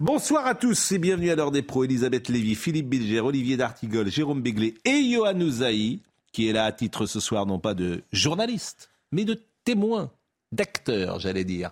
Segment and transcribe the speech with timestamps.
[0.00, 1.84] Bonsoir à tous et bienvenue à l'heure des pros.
[1.84, 6.00] Elisabeth Lévy, Philippe Bilger, Olivier D'Artigol, Jérôme Béglé et Johan Ouzaï,
[6.32, 10.10] qui est là à titre ce soir non pas de journaliste, mais de témoin,
[10.50, 11.70] d'acteur, j'allais dire.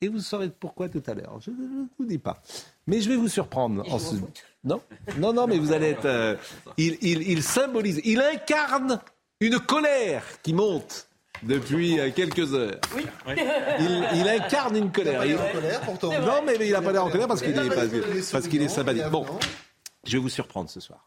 [0.00, 1.38] Et vous saurez pourquoi tout à l'heure.
[1.40, 2.42] Je ne vous dis pas.
[2.86, 3.84] Mais je vais vous surprendre.
[3.92, 4.16] En ce...
[4.64, 4.80] Non,
[5.18, 6.06] non, non, mais vous allez être.
[6.06, 6.36] euh,
[6.78, 8.98] il, il- il symbolise, il incarne
[9.40, 11.06] une colère qui monte
[11.42, 12.80] depuis euh, quelques heures.
[12.96, 13.04] Oui.
[13.80, 15.24] Il, il incarne une colère.
[15.24, 15.36] Il-
[16.20, 18.48] non, mais, mais il n'a pas l'air en colère parce qu'il est, parce que- parce
[18.48, 19.04] qu'il est sympathique.
[19.10, 19.26] Bon,
[20.04, 21.06] je vais vous surprendre ce soir.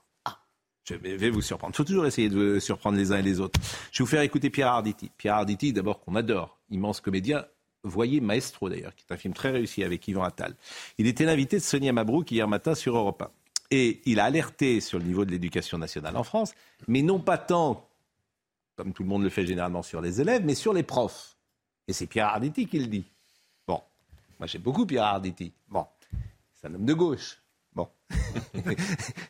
[0.85, 1.73] Je vais vais vous surprendre.
[1.73, 3.58] Il faut toujours essayer de vous surprendre les uns et les autres.
[3.91, 5.11] Je vais vous faire écouter Pierre Arditi.
[5.17, 7.45] Pierre Arditi, d'abord, qu'on adore, immense comédien.
[7.86, 10.55] Voyez Maestro, d'ailleurs, qui est un film très réussi avec Yvan Attal.
[10.97, 13.30] Il était l'invité de Sonia Mabrouk hier matin sur Europe 1.
[13.71, 16.53] Et il a alerté sur le niveau de l'éducation nationale en France,
[16.88, 17.88] mais non pas tant,
[18.75, 21.38] comme tout le monde le fait généralement, sur les élèves, mais sur les profs.
[21.88, 23.05] Et c'est Pierre Arditi qui le dit.
[23.67, 23.81] Bon,
[24.39, 25.52] moi j'aime beaucoup Pierre Arditi.
[25.69, 25.85] Bon,
[26.53, 27.39] c'est un homme de gauche.
[27.73, 27.88] Bon.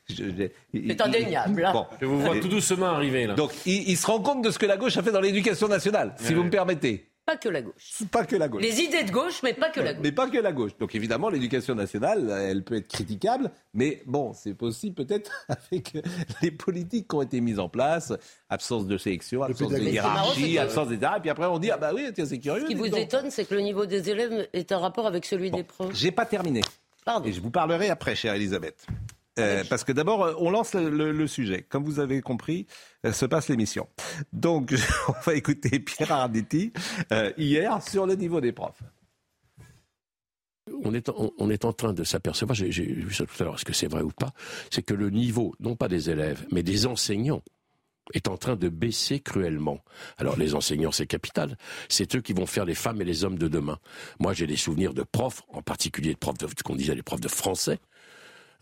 [0.10, 1.72] C'est indéniable, hein.
[1.74, 1.86] Bon.
[2.02, 3.36] Je vous vois tout doucement arriver là.
[3.36, 5.68] donc, il, il se rend compte de ce que la gauche a fait dans l'éducation
[5.68, 6.34] nationale, si Ouais.
[6.36, 7.10] vous me permettez.
[7.26, 8.04] Pas que la gauche.
[8.12, 8.62] Pas que la gauche.
[8.62, 10.04] Les idées de gauche, mais pas que la gauche.
[10.04, 10.72] Mais pas que la gauche.
[10.78, 15.94] Donc évidemment, l'éducation nationale, elle peut être critiquable, mais bon, c'est possible peut-être avec
[16.42, 18.12] les politiques qui ont été mises en place,
[18.50, 21.14] absence de sélection, absence de marrant, hiérarchie, que- absence etc.
[21.18, 22.64] Et puis après, on dit ah bah oui, tiens, c'est curieux.
[22.64, 23.00] Ce qui vous donc.
[23.00, 25.96] étonne, c'est que le niveau des élèves est en rapport avec celui des profs.
[25.96, 26.60] J'ai pas terminé.
[27.06, 27.26] Pardon.
[27.28, 28.86] Et je vous parlerai après, chère Elisabeth.
[29.40, 31.64] Euh, parce que d'abord, euh, on lance le, le- le sujet.
[31.64, 32.68] Comme vous avez compris,
[33.06, 33.88] euh, se passe l'émission.
[34.32, 34.74] Donc,
[35.08, 36.72] on va écouter Pierre Arditi
[37.12, 38.84] euh, hier sur le niveau des profs.
[40.84, 43.44] on est, en, on est en train de s'apercevoir, j'ai j'ai vu ça tout à
[43.44, 44.34] l'heure, est-ce que c'est vrai ou pas,
[44.72, 47.42] c'est que le niveau, non pas des élèves, mais des enseignants,
[48.14, 49.80] est en train de baisser cruellement.
[50.18, 51.58] Alors les enseignants, c'est capital.
[51.88, 53.80] C'est eux qui vont faire les femmes et les hommes de demain.
[54.20, 57.02] Moi, j'ai des souvenirs de profs, en particulier de profs de, ce qu'on disait, les
[57.02, 57.93] profs de français, euh,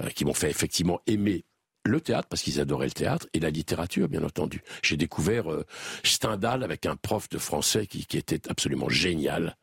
[0.10, 1.46] qui m'ont fait effectivement aimer
[1.84, 4.62] le théâtre, parce qu'ils adoraient le théâtre, et la littérature, bien entendu.
[4.84, 5.66] J'ai découvert euh,
[6.04, 9.58] Stendhal avec un prof de français qui, était absolument génial,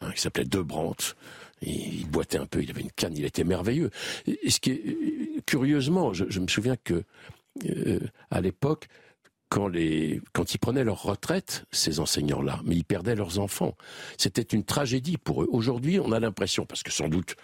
[0.00, 1.14] hein, qui s'appelait Debrandt.
[1.60, 3.90] Il, il boitait un peu, il avait une canne, il était merveilleux.
[4.26, 7.04] Et, ce qui est, euh, curieusement, je, me souviens que
[7.66, 8.00] euh,
[8.30, 8.88] à l'époque,
[9.48, 13.76] quand, les, quand ils prenaient leur retraite, ces enseignants-là, mais ils perdaient leurs enfants.
[14.16, 15.48] C'était une tragédie pour eux.
[15.50, 17.36] Aujourd'hui, on a l'impression, parce que sans doute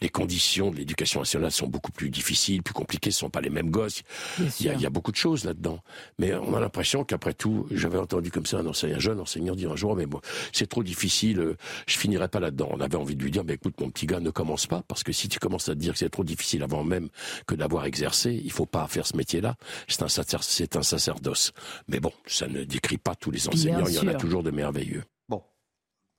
[0.00, 3.40] les conditions de l'éducation nationale sont beaucoup plus difficiles, plus compliquées, ce ne sont pas
[3.40, 4.02] les mêmes gosses.
[4.38, 5.80] Il y, a, il y a beaucoup de choses là-dedans.
[6.18, 9.54] Mais on a l'impression qu'après tout, j'avais entendu comme ça un, enseignant, un jeune enseignant
[9.54, 10.20] dire un jour, mais moi,
[10.52, 11.56] c'est trop difficile,
[11.86, 12.68] je finirai pas là-dedans.
[12.72, 15.02] On avait envie de lui dire, mais écoute, mon petit gars, ne commence pas, parce
[15.02, 17.08] que si tu commences à te dire que c'est trop difficile avant même
[17.46, 19.56] que d'avoir exercé, il faut pas faire ce métier-là.
[19.88, 21.49] C'est un, sacer- c'est un sacerdoce.
[21.88, 24.50] Mais bon, ça ne décrit pas tous les enseignants, il y en a toujours de
[24.50, 25.04] merveilleux.
[25.28, 25.42] Bon,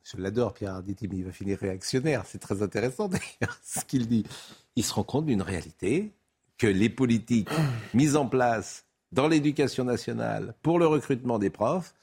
[0.03, 2.23] je l'adore, Pierre Arditi, mais il va finir réactionnaire.
[2.25, 4.25] C'est très intéressant d'ailleurs ce qu'il dit.
[4.75, 6.11] Il se rend compte d'une réalité
[6.57, 7.49] que les politiques
[7.93, 11.93] mises en place dans l'éducation nationale pour le recrutement des profs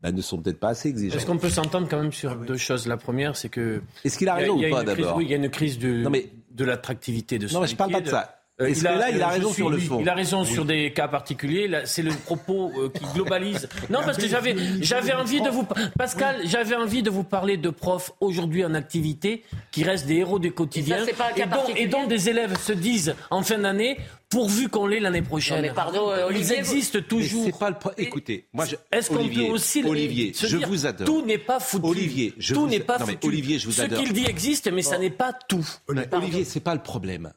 [0.00, 1.16] bah, ne sont peut-être pas assez exigeantes.
[1.16, 2.86] Est-ce qu'on peut s'entendre quand même sur deux choses?
[2.86, 3.82] La première, c'est que.
[4.04, 5.16] Est-ce qu'il a raison ou pas d'abord?
[5.16, 7.66] Oui, il y a une crise de, Non, mais- de l'attractivité de ce Non, mais
[7.66, 8.43] je parle pas métier, de ça.
[8.60, 10.64] Euh, Est-ce que là, il a raison suis- sur le fond Il a raison sur
[10.64, 11.66] des cas particuliers.
[11.66, 13.68] Là, C'est le propos euh, qui globalise.
[13.90, 15.66] Non, parce que j'avais, j'avais envie de vous,
[15.98, 19.42] Pascal, j'avais envie de vous parler de profs aujourd'hui en activité
[19.72, 22.06] qui restent des héros du quotidien Et ça, c'est pas un cas dont, et dont
[22.06, 23.98] des élèves se disent en fin d'année
[24.30, 25.56] pourvu qu'on l'ait l'année prochaine.
[25.56, 27.46] Non, mais pardon, euh, Ils existent toujours.
[27.46, 28.76] c'est pas le pro- Écoutez, moi, je...
[28.92, 31.06] Est-ce qu'on Olivier, peut aussi le- Olivier, se je dire, vous adore.
[31.06, 31.86] Tout n'est pas foutu.
[31.86, 33.26] Olivier, je tout vous- n'est pas non, foutu.
[33.26, 33.98] Olivier, je vous Ce adore.
[33.98, 35.66] qu'il dit existe, mais ça n'est pas tout.
[35.92, 37.32] Mais Olivier, c'est pas le problème.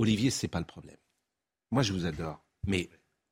[0.00, 0.96] Olivier, c'est pas le problème.
[1.70, 2.40] Moi, je vous adore.
[2.66, 2.88] Mais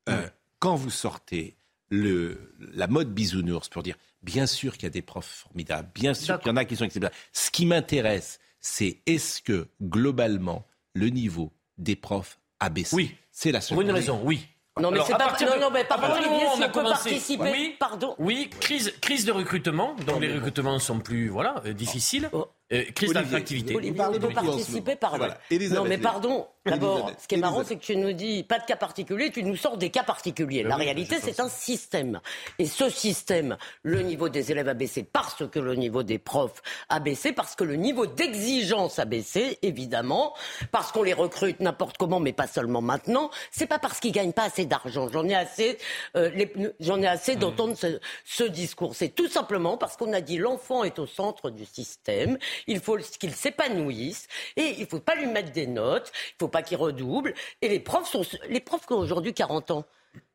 [0.09, 0.29] euh,
[0.59, 1.57] quand vous sortez
[1.89, 6.15] le, la mode bisounours pour dire, bien sûr qu'il y a des profs formidables, bien
[6.15, 7.17] sûr qu'il y en a qui sont exceptionnels.
[7.33, 12.95] Ce qui m'intéresse, c'est est-ce que globalement le niveau des profs a baissé?
[12.97, 13.15] Oui.
[13.31, 14.47] C'est la Pour seule une raison, oui.
[14.81, 15.27] Non, mais c'est à pas.
[15.29, 17.51] partir Non, de- non, mais du Olivier, moment où si on a on peut participer.
[17.51, 17.77] Oui.
[17.81, 18.15] Pardon.
[18.19, 22.29] Oui, crise, crise de recrutement, donc les recrutements sont plus voilà, euh, difficiles.
[22.33, 22.47] Oh.
[22.71, 23.73] Euh, crise d'attractivité.
[23.73, 25.17] vous ce participer, pardon.
[25.17, 25.39] Voilà.
[25.71, 26.47] Non, mais pardon.
[26.67, 29.43] D'abord, ce qui est marrant, c'est que tu nous dis pas de cas particuliers, tu
[29.43, 30.65] nous sors des cas particuliers.
[30.65, 32.21] La réalité, c'est un système.
[32.59, 36.61] Et ce système, le niveau des élèves a baissé parce que le niveau des profs
[36.91, 40.35] a baissé, parce que le niveau d'exigence a baissé, évidemment,
[40.71, 43.31] parce qu'on les recrute n'importe comment, mais pas seulement maintenant.
[43.51, 45.09] C'est pas parce qu'ils gagnent pas assez d'argent.
[45.11, 45.79] J'en ai assez,
[46.17, 48.95] euh, les- j'en ai assez d'entendre ce, ce discours.
[48.95, 52.37] C'est tout simplement parce qu'on a dit l'enfant est au centre du système.
[52.67, 54.27] Il faut qu'il s'épanouisse
[54.57, 56.13] et il faut pas lui mettre des notes.
[56.15, 57.35] Il faut pas qu'il redouble.
[57.63, 59.85] Et les profs sont, les profs qui ont aujourd'hui 40 ans,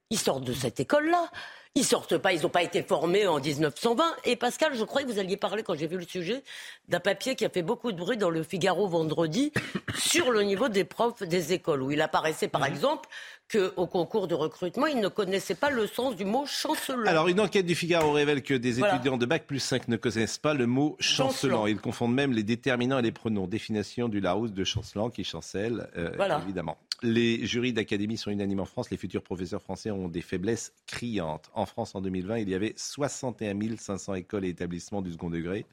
[0.09, 1.29] ils sortent de cette école-là.
[1.75, 4.03] Ils sortent pas, ils n'ont pas été formés en 1920.
[4.25, 6.43] Et Pascal, je croyais que vous alliez parler, quand j'ai vu le sujet,
[6.87, 9.51] d'un papier qui a fait beaucoup de bruit dans le Figaro vendredi
[9.97, 13.09] sur le niveau des profs des écoles, où il apparaissait par exemple
[13.51, 17.07] qu'au concours de recrutement, ils ne connaissaient pas le sens du mot chanceleur.
[17.07, 18.93] Alors, une enquête du Figaro révèle que des Voilà.
[18.93, 21.31] étudiants de Bac plus 5 ne connaissent pas le mot chancelant.
[21.31, 21.65] Chancelant.
[21.67, 23.47] Ils confondent même les déterminants et les pronoms.
[23.47, 26.39] Définition du Larousse de chancelant qui chancelle, euh, Voilà.
[26.43, 26.77] évidemment.
[27.03, 28.89] Les jurys d'académie sont unanimes en France.
[28.89, 31.51] Les futurs professeurs français ont des faiblesses criantes.
[31.53, 35.65] En France, en 2020, il y avait 61 500 écoles et établissements du second degré.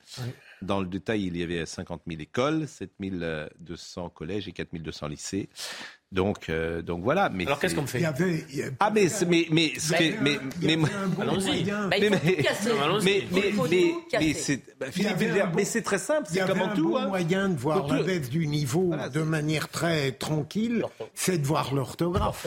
[0.60, 2.90] Dans le détail, il y avait 50 000 écoles, 7
[3.60, 5.48] 200 collèges et 4 200 lycées.
[6.12, 7.30] Donc, euh, donc voilà.
[7.32, 9.72] Mais Alors qu'est-ce qu'on Il fait y avait, il y a- Ah, mais, mais, mais,
[9.78, 11.60] ce que- il y avait mais, un- il y mais, avait un bon Allons-y.
[11.60, 16.26] il mais- mais, mais, Il c'est, bah, Il y avait un mais c'est très simple,
[16.30, 16.90] Il y c'est avait comme en un tout.
[16.90, 17.06] bon hein.
[17.06, 20.84] moyen de voir la le- baisse du niveau Voilà, de manière très tranquille,
[21.14, 22.44] c'est de voir l'orthographe.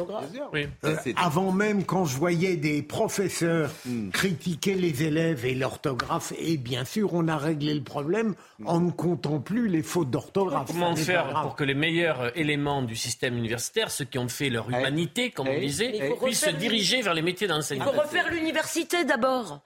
[0.84, 4.10] Euh, avant même, quand je voyais des professeurs Hmm.
[4.10, 8.92] critiquer les élèves et l'orthographe, et bien sûr, on a réglé le problème en ne
[8.92, 10.68] comptant plus les fautes d'orthographe.
[10.68, 14.70] Comment faire pour que les meilleurs éléments du système universitaire, ceux qui ont fait leur
[14.70, 18.32] humanité, comme on disait, il puissent se diriger vers les métiers Il d'enseignement faut refaire
[18.32, 19.62] l'université d'abord.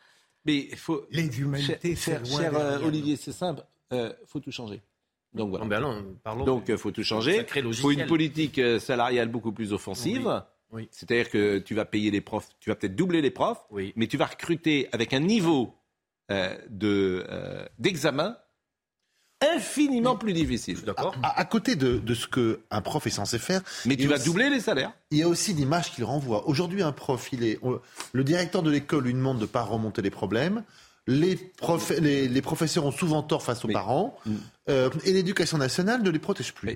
[0.46, 1.06] Mais il faut.
[1.12, 2.80] Les humanités, cher, loin cher, euh.
[2.80, 3.64] Olivier, c'est simple.
[3.92, 4.82] Euh, faut tout changer.
[5.34, 5.66] Donc voilà.
[5.66, 6.46] Non, ben non, parlons.
[6.46, 7.46] Donc il faut tout changer.
[7.56, 10.28] Il faut une politique euh, salariale beaucoup plus offensive.
[10.28, 10.42] Oui.
[10.72, 10.88] Oui.
[10.92, 13.94] C'est-à-dire que tu vas payer les profs, tu vas peut-être doubler les profs, Oui.
[13.96, 15.74] mais tu vas recruter avec un niveau
[16.30, 18.38] euh, de euh, d'examen
[19.56, 20.82] infiniment plus difficile.
[20.86, 21.16] D'accord.
[21.24, 24.08] À, à côté de, de ce qu'un prof est censé faire, Mais il y tu
[24.08, 24.92] a vas aussi- doubler les salaires.
[25.12, 26.48] il y a aussi l'image qu'il renvoie.
[26.48, 27.80] Aujourd'hui, un prof, il est, on-
[28.14, 30.64] le directeur de l'école lui demande de ne pas remonter les problèmes.
[31.10, 34.18] Les, prof- les, les professeurs ont souvent tort face aux Mais- parents.
[34.26, 34.36] Mm.
[34.70, 36.70] Euh, et l'éducation nationale ne les protège plus.
[36.70, 36.76] Oui.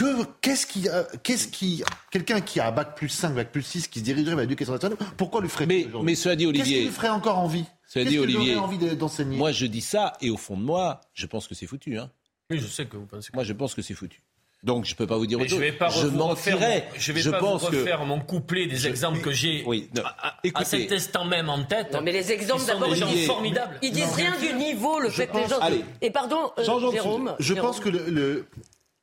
[0.00, 3.62] Que, qu'est-ce qui, a- qu'est-ce qui, quelqu'un qui a un bac plus 5, bac plus
[3.62, 6.60] 6, qui se dirigerait vers l'éducation nationale, pourquoi lui ferait Mais, cela dit, Qu'est-ce qui
[6.62, 9.82] Olivier, lui ferait encore envie Cela dit, Olivier, aurait envie de- d'enseigner moi je dis
[9.82, 11.98] ça, et au fond de moi, je pense que c'est foutu.
[11.98, 12.10] Hein.
[12.50, 13.30] Oui, je sais que vous pensez.
[13.30, 14.22] que- Moi je pense que c'est foutu.
[14.62, 15.60] Donc je peux pas vous dire autre je chose.
[15.60, 16.58] vais pas je vous refaire,
[16.96, 19.88] je vais je pas pense vous que refaire mon couplet des exemples que j'ai Oui,
[20.02, 21.92] à, à- cet instant même en tête.
[21.94, 23.78] Non, mais les exemples Ils sont d'abord, des gens formidables.
[23.82, 25.58] Ils disent rien du niveau, le fait que les gens.
[25.60, 25.84] Allez.
[26.02, 27.34] Et pardon, euh, de Jérôme.
[27.38, 27.62] Je Jérôme.
[27.70, 28.46] pense que le, le-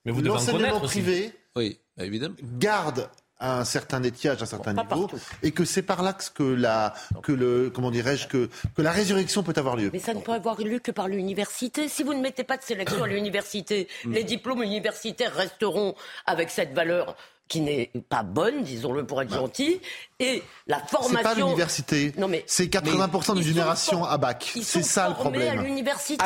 [0.08, 2.36] Mais vous devez en l'enseignement privé Oui, bah, évidemment.
[2.58, 3.10] garde
[3.40, 5.20] un certain étiage, un certain niveau, partout.
[5.44, 9.44] et que c'est par là que la, que le, comment dirais-je, que, que la résurrection
[9.44, 9.92] peut avoir lieu.
[9.94, 11.88] Mais ça ne peut avoir lieu que par l'université.
[11.88, 14.14] Si vous ne mettez pas de sélection à l'université, Mm.
[14.14, 15.94] les diplômes universitaires resteront
[16.26, 17.16] avec cette valeur
[17.48, 19.80] qui n'est pas bonne, disons-le pour être gentil,
[20.20, 21.46] et la C'est pas formation.
[21.46, 22.14] l'université.
[22.18, 24.52] Non, mais- c'est 80% d'une Ils sont génération à bac.
[24.64, 25.64] C'est ça le formés à problème.
[25.66, 26.24] l'université.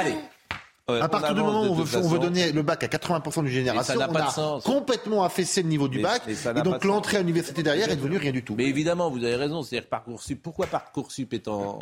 [0.88, 2.18] À partir du moment où on veut, on veut façon.
[2.18, 4.63] donner le bac à 80% d'une génération, n'a on pas de a sens.
[4.63, 7.95] complètement affaissé le niveau du Mais- bac, ça et donc l'entrée à l'université derrière est
[7.95, 8.56] devenue rien du tout.
[8.57, 9.62] Mais évidemment, vous avez raison.
[9.63, 10.42] C'est-à-dire Parcoursup.
[10.42, 11.80] Pourquoi Parcoursup est en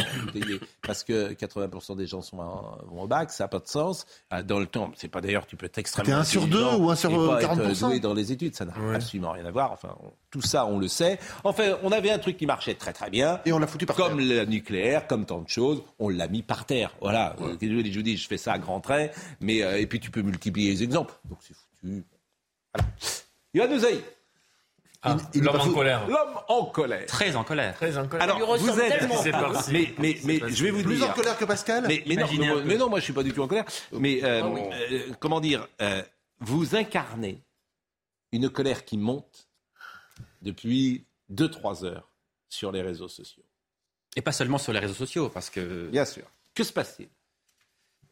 [0.86, 4.06] Parce que 80% des gens sont en- vont au bac, ça n'a pas de sens.
[4.30, 6.06] Ah, Dans le temps, c'est pas d'ailleurs, tu peux être extrêmement.
[6.12, 7.88] T'es un sur deux ou un sur, et euh, pas être 40%.
[7.90, 9.72] doué dans les études, ça n'a absolument rien à voir.
[9.72, 11.18] Enfin, on- tout ça, on le sait.
[11.44, 13.40] Enfin, on avait un truc qui marchait très très bien.
[13.46, 14.46] Et on l'a foutu par Comme terre.
[14.46, 16.92] le nucléaire, comme tant de choses, on l'a mis par terre.
[17.02, 17.36] Voilà.
[17.40, 18.80] Je vous dis, je fais ça à grands
[19.40, 21.14] mais euh, et puis tu peux multiplier les exemples.
[21.26, 22.04] Donc c'est foutu.
[22.74, 22.90] Voilà.
[23.54, 24.02] Yohann Usaï,
[25.02, 26.08] Ah, L'homme en colère.
[26.08, 27.06] l'homme en colère.
[27.08, 27.74] Très en colère.
[27.76, 28.24] Très en colère.
[28.24, 29.02] Alors, vous êtes.
[29.72, 31.10] Mais, mais, mais je vais vous Plus dire.
[31.10, 32.28] en colère que Pascal Mais, mais non,
[32.66, 33.66] mais, non, moi je suis pas du tout en colère.
[33.94, 36.04] Mais euh, Ah euh, comment dire, euh,
[36.42, 37.42] vous incarnez
[38.32, 39.48] une colère qui monte
[40.42, 42.10] depuis 2-3 heures
[42.50, 43.44] sur les réseaux sociaux.
[44.16, 46.24] Et pas seulement sur les réseaux sociaux, parce que Bien sûr.
[46.54, 47.08] Que se passe-t-il?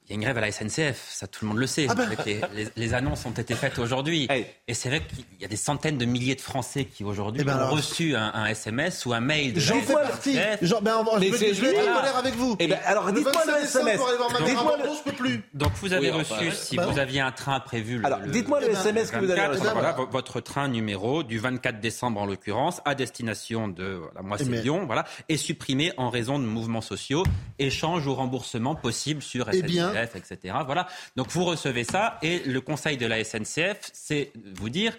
[0.08, 1.86] Il y a une grève à la SNCF, ça tout le monde le sait.
[1.90, 2.04] Ah ben.
[2.06, 4.26] Avec les, les- les annonces ont été faites aujourd'hui.
[4.30, 4.46] Hey.
[4.70, 7.46] Et c'est vrai qu'il y a des centaines de milliers de Français qui aujourd'hui Eh
[7.46, 10.38] ben ont alors- reçu un, un SMS ou un mail de J'en fais partie.
[10.62, 12.56] Genre, ben, je vais, c'est je vais être en colère avec vous.
[12.60, 14.00] Eh ben, alors, dites-moi 27 le SMS.
[14.46, 15.44] Dites-moi le- je peux plus.
[15.54, 18.62] Donc vous avez Oui, reçu, si bah vous aviez un train prévu le, Alors, dites-moi
[18.62, 19.74] le Eh SMS que vous avez 24, reçu.
[19.74, 24.46] voilà, vo- votre train numéro du 24 décembre en l'occurrence, à destination de la moitié
[24.48, 27.24] Mais- Lyon, voilà, est supprimé en raison de mouvements sociaux,
[27.60, 29.68] échange ou remboursement possible sur Eh SNCF.
[30.16, 30.56] Etc.
[30.66, 30.88] Voilà.
[31.16, 34.94] Donc vous recevez ça et le conseil de la SNCF, c'est vous dire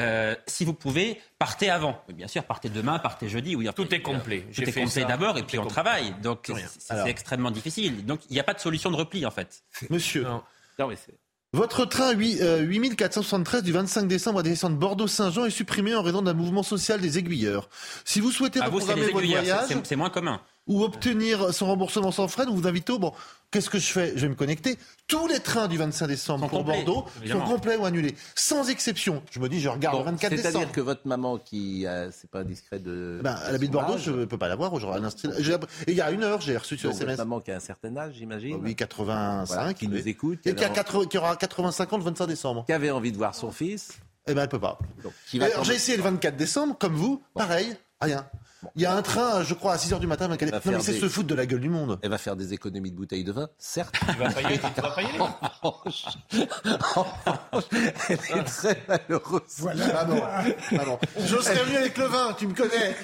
[0.00, 2.02] euh, si vous pouvez, partez avant.
[2.12, 3.56] Bien sûr, partez demain, partez jeudi.
[3.56, 4.46] Oui, Tout est complet.
[4.54, 6.14] Tout est complet d'abord et puis on travaille.
[6.22, 8.04] Donc c'est extrêmement difficile.
[8.06, 9.62] Donc il n'y a pas de solution de repli en fait.
[9.90, 10.42] Monsieur, Non.
[10.78, 11.18] Non, mais c'est-
[11.52, 16.22] votre train 8, euh, 8473 du 25 décembre à descendre Bordeaux-Saint-Jean est supprimé en raison
[16.22, 17.68] d'un mouvement social des aiguilleurs.
[18.04, 20.40] Si vous souhaitez À vous, c'est reprogrammer votre aiguilleurs, voyage c'est- c'est- c'est moins commun.
[20.66, 22.98] Ou obtenir son remboursement sans frais, nous vous invitons.
[22.98, 23.12] Bon,
[23.50, 24.12] qu'est-ce que je fais?
[24.14, 24.78] Je vais me connecter.
[25.08, 27.46] Tous les trains du 25 décembre Sont pour complets, Bordeaux évidemment.
[27.46, 29.22] sont complets ou annulés, sans exception.
[29.32, 30.72] Je me dis, je regarde Bon, le 24 C'est-à-dire décembre.
[30.72, 33.20] que votre maman qui, euh, c'est pas indiscret de.
[33.24, 35.02] Ben, elle habite Bordeaux, âge, je ne peux pas la voir aujourd'hui.
[35.88, 37.18] il y a une heure, j'ai reçu ce donc votre SMS.
[37.18, 38.60] maman qui a un certain âge, j'imagine.
[38.62, 39.52] Oui, 85.
[39.54, 40.46] Voilà, qui nous écoute.
[40.46, 42.64] Et qui, a alors, 80 qui aura 85 ans le 25 décembre.
[42.66, 43.90] qui avait envie de voir son fils.
[44.28, 44.78] Eh ben, elle peut pas.
[45.02, 48.28] Donc, qui va Alors, j'ai essayé le 24 décembre, comme vous, pareil, rien.
[48.76, 50.28] Il y a un train, je crois, à 6h du matin.
[50.28, 51.98] va Non, mais c'est des- se foutre de la gueule du monde.
[52.02, 53.94] Elle va faire des économies de bouteilles de vin, certes.
[53.98, 54.58] Tu vas pas y aller.
[54.58, 56.04] Pas y revanche,
[58.08, 59.42] elle est très malheureuse.
[59.58, 59.84] Voilà.
[59.98, 60.22] Ah non.
[60.78, 60.98] Ah non.
[61.18, 62.96] Je serais mieux avec le vin, tu me connais.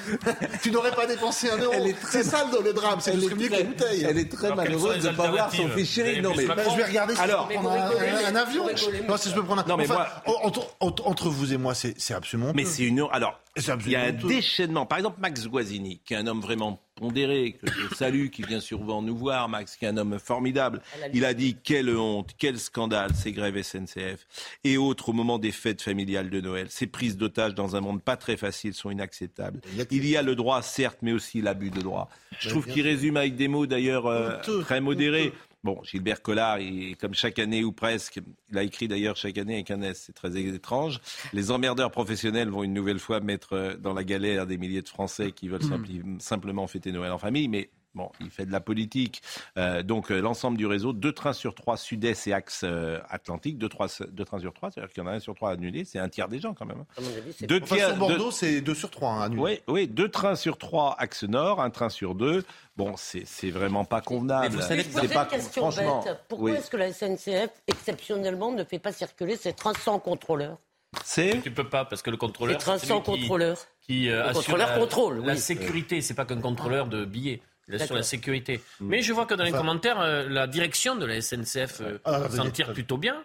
[0.62, 1.72] tu n'aurais pas dépensé un euro.
[1.74, 4.04] Elle est très- C'est ça le, drame, c'est que Elle je serais mieux les bouteilles.
[4.08, 6.16] elle est très Alors, malheureuse de ne pas voir son alternatives fils chéri.
[6.16, 8.64] Vous Non, mais Ben, je vais regarder si Alors, je peux prendre un, avion.
[9.08, 9.68] Non, si je peux prendre un.
[9.68, 10.40] Non, mais Enfin, moi-
[10.80, 12.52] entre, vous et moi, c'est absolument.
[12.54, 13.06] Mais c'est une.
[13.12, 14.86] Alors, il y a un déchaînement.
[14.86, 18.60] Par exemple, Max Guazzini, qui est un homme vraiment pondéré, que je salue, qui vient
[18.60, 19.48] souvent nous voir.
[19.48, 20.80] Max, qui est un homme formidable.
[21.12, 24.26] Il a dit quelle honte, quel scandale, ces grèves SNCF
[24.64, 26.66] et autres au moment des fêtes familiales de Noël.
[26.70, 29.60] Ces prises d'otages dans un monde pas très facile sont inacceptables.
[29.90, 32.08] Il y a le droit, certes, mais aussi l'abus de droit.
[32.38, 35.32] Je trouve qu'il résume avec des mots d'ailleurs euh, très modérés.
[35.66, 38.20] Bon, Gilbert Collard, il, comme chaque année ou presque,
[38.52, 41.00] il a écrit d'ailleurs chaque année avec un S, c'est très étrange.
[41.32, 44.88] Les emmerdeurs professionnels vont une nouvelle fois mettre euh, dans la galère des milliers de
[44.88, 48.60] Français qui veulent simpli- simplement fêter Noël en famille, mais bon, il fait de la
[48.60, 49.22] politique.
[49.58, 53.58] Euh, donc euh, l'ensemble du réseau, deux trains sur trois sud-est et axe euh, atlantique,
[53.58, 55.84] deux, trois, deux trains sur trois, c'est-à-dire qu'il y en a un sur trois annulé,
[55.84, 56.80] c'est un tiers des gens quand même.
[56.80, 57.02] hein.
[57.18, 59.42] Avis, c'est Deux Enfin, tiers- sur Bordeaux, c'est 2 sur 3 hein, annulé.
[59.42, 62.44] oui, oui, deux trains sur trois axe nord, un train sur deux.
[62.76, 64.48] Bon, c'est vraiment pas convenable.
[64.50, 66.02] Mais vous savez c'est pas une question franchement.
[66.04, 66.18] bête.
[66.28, 66.56] Pourquoi oui.
[66.58, 70.58] est-ce que la SNCF, exceptionnellement, ne fait pas circuler ses trains sans contrôleur?
[71.04, 72.58] C'est Tu peux pas parce que le Les contrôleur.
[72.58, 75.38] trains c'est sans qui- contrôleur qui euh, assure contrôleur la, contrôle, la oui.
[75.38, 76.00] sécurité.
[76.00, 77.40] C'est pas qu'un contrôleur de billets.
[77.68, 77.96] D'accord.
[77.96, 78.60] la sécurité.
[78.80, 82.20] Mais je vois que dans les commentaires, euh, la direction de la SNCF euh, Ah,
[82.30, 82.52] s'en venez.
[82.52, 83.24] tire plutôt bien.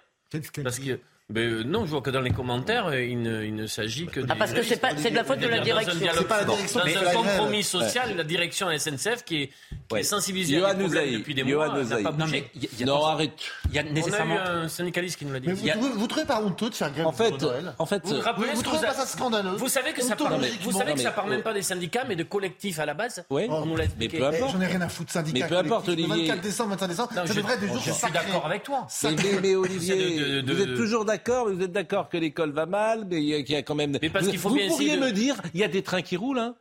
[0.63, 0.87] Parce dit.
[0.87, 0.99] que
[1.31, 4.05] ben, euh, non, je vois que dans les commentaires, euh, il ne, il ne s'agit
[4.07, 5.93] que Ah, parce que c'est pas, c'est de la faute de la Dans un direction.
[6.13, 7.13] C'est pas la direction dans un la grève.
[7.15, 9.53] compromis social, la direction SNCF qui est, qui
[9.91, 9.99] Ouais.
[10.01, 12.03] est sensibilisée à des depuis des Johan mois, n'a Usaï.
[12.03, 12.31] pas Non, bougé.
[12.31, 13.31] mais il y a- y a- Non, arrête.
[13.69, 14.39] il y a On a eu nécessairement.
[14.39, 15.47] un syndicaliste qui nous l'a dit.
[15.47, 17.73] Mais vous, a- vous trouvez pas honteux de faire grève En fait, pour Noël?
[17.79, 19.49] en fait, Vous vous euh, rappelez Vous, trouvez vous pas a- ça scandaleux?
[19.57, 20.71] Vous savez que ça part, Ontologiquement.
[20.71, 22.85] vous savez Non, que ça mais- part même pas des syndicats, mais de collectifs à
[22.85, 23.23] la base?
[23.29, 23.47] Oui.
[23.49, 24.51] On nous l'a mais peu Eh, importe.
[24.53, 25.39] J'en ai rien à foutre syndicat.
[25.39, 26.07] Mais peu importe, Olivier.
[26.27, 28.87] 24 décembre, 25 décembre, ça je- devrait être des jours je suis d'accord avec toi.
[29.41, 33.17] Mais, Olivier, vous êtes toujours d'accord, mais vous êtes d'accord que l'école va mal, mais
[33.17, 33.97] il y a- qu'il y a quand même.
[34.01, 35.81] Mais parce vous qu'il faut vous bien pourriez de- me dire, il y a des
[35.81, 36.55] trains qui roulent, hein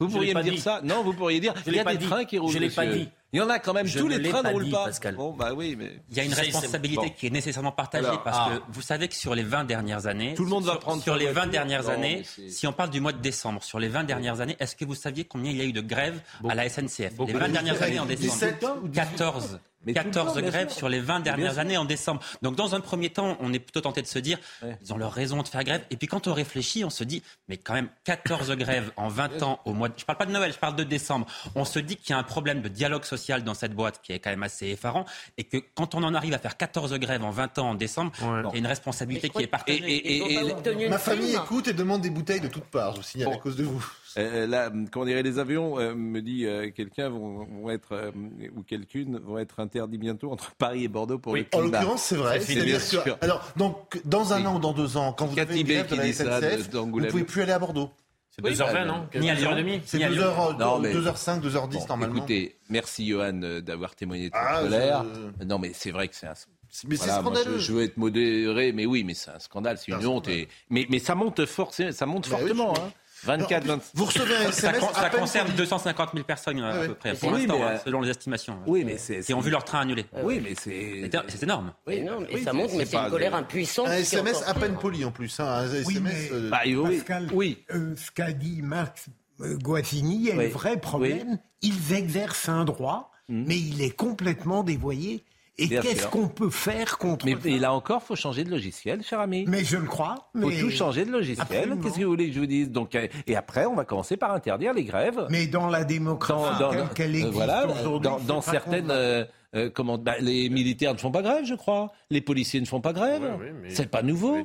[0.00, 0.58] Vous pourriez me dire dit.
[0.60, 2.06] ça Non, vous pourriez dire, il y a pas des dit.
[2.06, 2.52] trains qui roulent.
[2.52, 3.08] Je l'ai pas dit.
[3.34, 4.84] Il y en a quand même, Je tous les trains pas ne roulent dit, pas.
[4.84, 5.16] Pascal.
[5.16, 6.00] Bon, bah oui, mais.
[6.08, 7.12] Il y a une responsabilité bon.
[7.18, 8.50] qui est nécessairement partagée Alors, parce ah.
[8.58, 11.02] que vous savez que sur les 20 dernières années, Tout le monde va sur, prendre
[11.02, 11.50] sur les 20 voiture.
[11.50, 14.56] dernières Non, années, si on parle du mois de décembre, sur les 20 dernières années,
[14.60, 17.12] est-ce que vous saviez combien il y a eu de grèves à la SNCF.
[17.26, 18.32] Les 20 dernières années en décembre.
[18.34, 18.92] 17 ou 18?
[18.94, 19.58] 14.
[19.86, 20.78] Mais tout le 14 temps, grèves sûr.
[20.78, 22.22] sur les 20 dernières années en décembre.
[22.40, 24.78] Donc dans un premier temps, on est plutôt tenté de se dire, Ouais.
[24.82, 25.82] ils ont leur raison de faire grève.
[25.90, 29.42] Et puis quand on réfléchit, on se dit, mais quand même 14 grèves en 20
[29.42, 29.94] ans au mois de...
[29.98, 31.26] Je parle pas de Noël, je parle de décembre.
[31.54, 34.12] On se dit qu'il y a un problème de dialogue social dans cette boîte qui
[34.12, 35.04] est quand même assez effarant.
[35.38, 38.12] Et que quand on en arrive à faire 14 grèves en 20 ans en décembre,
[38.22, 38.42] Ouais.
[38.50, 39.78] il y a une responsabilité qui est partagée.
[39.84, 41.42] Et- et- et- Ma famille prime.
[41.44, 43.34] écoute et demande des bouteilles de toutes parts, je vous signale, Bon.
[43.36, 43.84] à cause de vous.
[44.16, 48.10] Euh, là, comment dirait les avions, euh, me dit euh, quelqu'un, vont, vont être, euh,
[48.56, 51.40] ou quelqu'une, vont être interdits bientôt entre Paris et Bordeaux pour Oui.
[51.52, 51.78] le En climat.
[51.80, 52.38] l'occurrence, c'est vrai.
[52.40, 53.18] C'est bien que- sûr.
[53.20, 54.46] alors, donc, dans un Oui.
[54.46, 56.66] an ou dans deux ans, quand vous Cathy avez une grève de qui la SNCF,
[56.66, 57.10] vous d'Angoulême.
[57.10, 57.90] pouvez plus aller à Bordeaux.
[58.36, 59.52] C'est Oui, 2h20, bah, non ni à Lyon.
[59.52, 62.16] 2h30 C'est Ni à 2h, Non, mais- 2h05, 2h10 Bon, normalement.
[62.16, 65.04] Écoutez, merci Johan euh, d'avoir témoigné de votre Ah, colère.
[65.40, 66.34] je- Non, mais c'est vrai que c'est un.
[66.88, 67.58] Mais c'est Voilà, moi, scandaleux.
[67.58, 70.08] je, je veux être modéré, mais oui, mais c'est un scandale, c'est C'est une un
[70.08, 70.26] honte.
[70.26, 70.48] Et...
[70.70, 72.74] Mais, mais ça monte forcément, ça monte Bah oui, fortement.
[72.74, 72.92] je- hein.
[73.26, 73.80] Alors, en 24, plus, 20.
[73.94, 75.56] Vous recevez un Ça, SMS ça peine concerne poli.
[75.58, 76.86] 250 000 personnes à, Ah ouais.
[76.88, 78.58] peu près, Mais pour oui, l'instant, mais, hein, euh, selon les estimations.
[78.66, 79.20] Oui, mais c'est.
[79.20, 80.06] Qui ont vu leur train annulé.
[80.22, 81.10] Oui, mais c'est.
[81.28, 81.72] C'est énorme.
[81.86, 83.88] Mais non, mais Oui, ça montre, mais c'est une colère impuissante.
[83.88, 85.38] Un SMS à peine poli en plus.
[85.40, 86.02] hein, Un Oui, SMS.
[86.02, 87.64] mais- euh, Bah, oui, Pascal, oui.
[87.72, 89.06] euh, ce qu'a dit Max
[89.40, 90.46] euh, Guazzini, il y a Oui.
[90.46, 91.38] un vrai problème.
[91.62, 93.44] Ils exercent un droit, Mm.
[93.46, 95.24] mais il est complètement dévoyé.
[95.56, 99.02] Et qu'est-ce qu'on peut faire contre Mais, ça mais là encore, faut changer de logiciel,
[99.02, 99.44] cher ami.
[99.46, 100.30] Mais je le crois.
[100.40, 101.46] faut mais- tout changer de logiciel.
[101.82, 102.70] Qu'est-ce que vous voulez que je vous dise?
[102.70, 105.26] Donc, euh, Et après, on va commencer par interdire les grèves.
[105.30, 108.90] Mais dans la démocratie dans, telle dans- qu'elle euh, existe voilà, aujourd'hui, dans, certaines.
[108.90, 111.92] euh, euh, comment, bah, les militaires ne font pas grève, je crois.
[112.10, 113.22] Les policiers ne font pas grève.
[113.38, 114.38] Oui, mais C'est pas nouveau.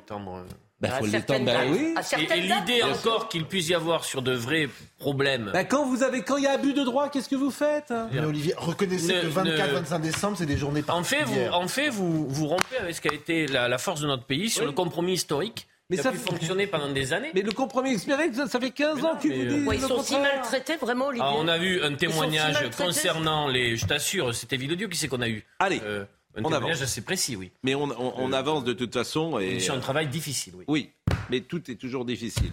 [0.88, 1.46] À faut certaines l'étendre.
[1.46, 1.80] Bah dates.
[1.80, 1.94] oui.
[1.98, 5.50] À Et, et l'idée encore qu'il puisse y avoir sur de vrais problèmes.
[5.54, 7.94] Bah, quand vous avez, quand il y a abus de droit, qu'est-ce que vous faites?
[8.14, 11.56] Mais Olivier, reconnaissez Ne- que 24-25 ne- décembre, c'est des journées En fait, vous, particulières.
[11.60, 14.24] en fait vous, vous rompez avec ce qui a été la, la force de notre
[14.26, 14.68] pays sur Oui.
[14.68, 17.32] le compromis historique Mais qui ça a pu fonctionner pendant des années.
[17.34, 19.68] Mais le compromis expiré, ça, ça fait 15 Mais ans mais, vous euh, disent.
[19.68, 21.26] Ouais, ils le sont si maltraités, vraiment, Olivier.
[21.28, 23.76] Ah, on a vu un si témoignage concernant les.
[23.76, 25.44] Je t'assure, c'était Villedieu qui c'est qu'on a eu.
[25.60, 26.06] Allez, Euh,
[26.40, 26.82] un on témoignage avance.
[26.82, 27.52] assez précis, oui.
[27.64, 29.40] mais on, on- on avance de toute façon.
[29.40, 30.66] Et, Mission de travail difficile, oui.
[30.68, 30.90] oui,
[31.30, 32.52] mais tout est toujours difficile.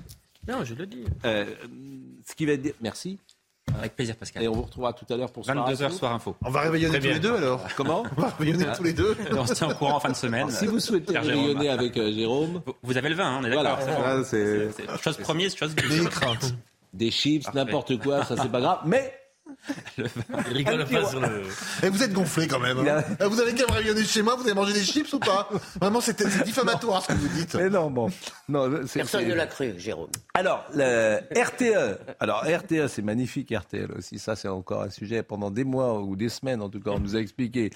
[0.48, 1.04] Non, je le dis.
[1.24, 1.44] Euh,
[2.28, 2.74] ce qui va être.
[2.80, 3.18] Merci.
[3.78, 4.44] Avec plaisir, Pascal.
[4.44, 5.96] Et on vous retrouvera tout à l'heure pour Soir 22h, Info.
[5.98, 6.36] soir info.
[6.44, 7.60] On va réveillonner tous les deux alors.
[7.76, 9.16] Comment On va réveillonner tous les deux.
[9.32, 10.48] On se tient au courant en fin de semaine.
[10.50, 14.24] Si vous souhaitez rayonner avec euh, Jérôme, Vous- avez le vin, hein, on est d'accord.
[14.24, 14.70] C'est
[15.02, 16.08] Chose première, chose Des deuxième.
[16.94, 18.78] des chips, n'importe quoi, ça c'est pas grave.
[18.86, 19.12] Mais
[19.98, 21.42] Il rigole pas sur le.
[21.82, 22.78] Et vous êtes gonflé quand même.
[22.78, 23.02] hein.
[23.20, 25.48] Euh, Vous avez qu'à me réveillonner chez moi, vous avez mangé des chips ou pas?
[25.80, 27.54] Vraiment, c'est c'est diffamatoire ce que vous dites.
[27.54, 28.08] Mais non, bon.
[28.48, 30.10] Non, c'est- Personne c'est- ne l'a cru, Jérôme.
[30.34, 31.98] Alors, le RTE.
[32.20, 34.18] Alors, RTE, c'est magnifique, RTL aussi.
[34.18, 35.22] Ça, c'est encore un sujet.
[35.22, 37.70] Pendant des mois ou des semaines, en tout cas, on nous a expliqué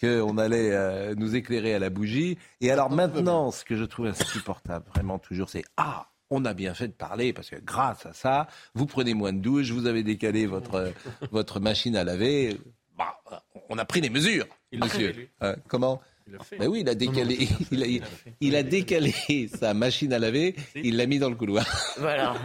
[0.00, 2.38] qu'on allait euh, nous éclairer à la bougie.
[2.60, 6.74] Et alors maintenant, ce que je trouve insupportable, vraiment toujours, c'est Ah on a bien
[6.74, 10.02] fait de parler parce que grâce à ça, vous prenez moins de douche, vous avez
[10.02, 10.92] décalé votre,
[11.30, 12.58] votre machine à laver.
[12.98, 13.20] Bah,
[13.68, 15.12] on a pris les mesures, Il monsieur.
[15.12, 15.30] fait.
[15.42, 16.56] Euh, comment Il le fait.
[16.56, 17.86] ben oui, il a décalé, il a,
[18.40, 19.14] il a décalé
[19.54, 21.66] sa machine à laver, il l'a mis dans le couloir.
[21.98, 22.34] Voilà.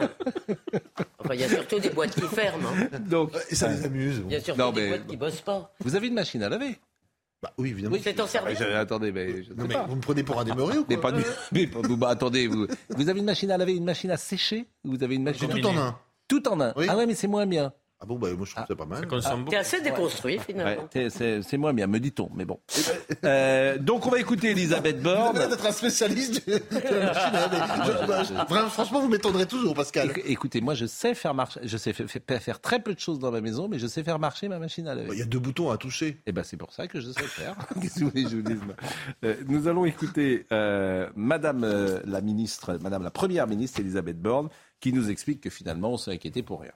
[1.23, 2.67] Enfin, il y a surtout des boîtes qui ferment.
[2.69, 2.99] hein.
[2.99, 4.23] Donc, Et ça les amuse.
[4.25, 5.71] Il y a surtout Non, des mais- boîtes qui bossent pas.
[5.79, 6.77] vous avez une machine à laver
[7.41, 7.95] Bah oui, évidemment.
[7.95, 8.61] Oui, c'est en service.
[8.61, 11.17] Attendez, mais je Non, mais vous me prenez pour un démoré ou Mais quoi pas
[11.17, 11.23] du.
[11.51, 14.17] Mais pas- vous- bah, attendez, vous, vous avez une machine à laver, une machine à
[14.17, 15.97] sécher Vous avez une machine tout en un.
[16.27, 16.71] tout en un.
[16.75, 16.85] Oui.
[16.87, 17.73] Ah ouais, mais c'est moins bien.
[18.03, 19.07] Ah bon, bah moi je trouve ça pas mal.
[19.07, 20.89] Consomme T'es assez déconstruit, Ouais, finalement.
[20.91, 22.29] c'est- moins bien, me dit-on.
[22.35, 22.59] Mais bon.
[23.23, 25.37] Euh, donc on va écouter Elisabeth Vous Borne.
[25.37, 27.57] avez d'être un spécialiste de de la machine à laver.
[28.01, 30.09] Je- bah, je- vraiment, franchement, vous m'étonnerez toujours, Pascal.
[30.09, 32.99] Éc- Écoutez, moi je sais faire marcher, je sais fa- fa- faire très peu de
[32.99, 35.19] choses dans ma maison, mais je sais faire marcher ma machine à Bah, Il laver.
[35.19, 36.19] y a deux boutons à toucher.
[36.25, 37.55] Et ben c'est pour ça que je sais faire.
[37.81, 38.75] Qu'est-ce que vous voulez je vous dise moi?
[39.25, 44.49] Euh, Nous allons écouter euh, Madame euh, la ministre, Madame la Première ministre Elisabeth Borne,
[44.79, 46.71] qui nous explique que finalement on s'est inquiété pour rien.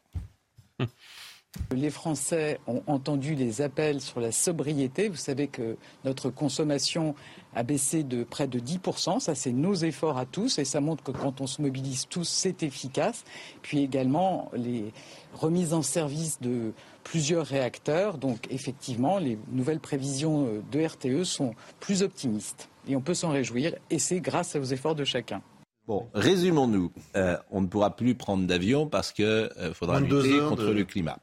[1.74, 5.08] Les Français ont entendu les appels sur la sobriété.
[5.08, 7.16] Vous savez que notre consommation
[7.56, 9.22] a baissé de près de 10%.
[9.22, 12.28] Ça, c'est nos efforts à tous et ça montre que quand on se mobilise tous,
[12.28, 13.24] c'est efficace.
[13.62, 14.92] Puis également les
[15.34, 18.18] remises en service de plusieurs réacteurs.
[18.18, 22.70] Donc effectivement, les nouvelles prévisions de RTE sont plus optimistes.
[22.88, 25.42] Et on peut s'en réjouir et c'est grâce aux efforts de chacun.
[25.88, 26.92] Bon, résumons-nous.
[27.16, 30.72] Euh, on ne pourra plus prendre d'avion parce que euh, faudra 22 lutter contre de-
[30.72, 31.20] le climat.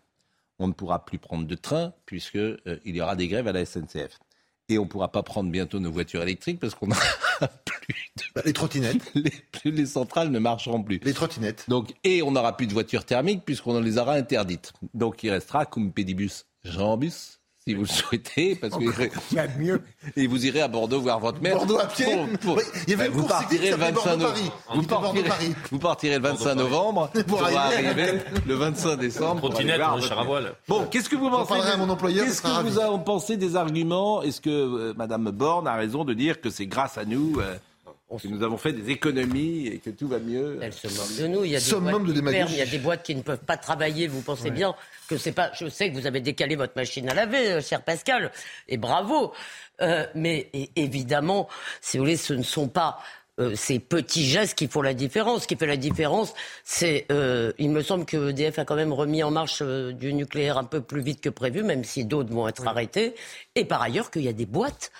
[0.59, 3.53] On ne pourra plus prendre de train puisque euh, il y aura des grèves à
[3.53, 4.20] la SNCF.
[4.68, 7.01] Et on ne pourra pas prendre bientôt nos voitures électriques parce qu'on n'aura
[7.64, 8.22] plus de...
[8.35, 9.12] Bah, les trottinettes.
[9.64, 11.01] Les centrales ne marcheront plus.
[11.05, 11.64] Les trottinettes.
[11.68, 14.72] Donc, et on n'aura plus de voitures thermiques puisqu'on les aura interdites.
[14.94, 18.83] Donc il restera cum pédibus jambus, si vous le souhaitez, parce que
[19.31, 19.81] Il y a de mieux.
[20.16, 21.57] et vous irez à Bordeaux voir votre mère.
[21.57, 23.92] Bordeaux à pied Pour- pour- Oui, il y avait une vous partirez le cycliste qui
[23.94, 24.62] 25 s'appelait novembre.
[24.75, 25.31] Vous partirez,
[25.70, 27.87] vous partirez le 25 novembre Pour pour arriver.
[27.88, 29.40] arriver le 25 décembre.
[29.40, 30.25] pour Trottinette, mon votre cher mère.
[30.25, 30.46] Avoine.
[30.66, 34.22] Bon, qu'est-ce que vous pensez à mon employeur, Qu'est-ce que vous en pensez des arguments?
[34.22, 37.55] Est-ce que euh, Madame Borne a raison de dire que c'est grâce à nous euh,
[38.20, 41.27] que nous avons fait des économies et que tout va mieux Elle se moque de
[41.29, 41.44] nous.
[41.44, 42.12] Il y a des boîtes de
[42.46, 44.09] qui il y a des boîtes qui ne peuvent pas travailler.
[44.09, 44.75] Vous pensez bien
[45.09, 45.51] que c'est pas.
[45.55, 48.31] Je sais que vous avez décalé votre machine à laver, euh, cher Pascal,
[48.68, 49.33] et bravo.
[49.81, 51.48] Euh, mais et- évidemment,
[51.81, 52.98] si vous voulez, ce ne sont pas
[53.40, 55.42] euh, ces petits gestes qui font la différence.
[55.44, 58.92] Ce qui fait la différence, c'est, euh, il me semble que EDF a quand même
[58.92, 62.31] remis en marche euh, du nucléaire un peu plus vite que prévu, même si d'autres
[62.33, 63.14] vont être arrêtés.
[63.55, 64.92] Et par ailleurs, qu'il y a des boîtes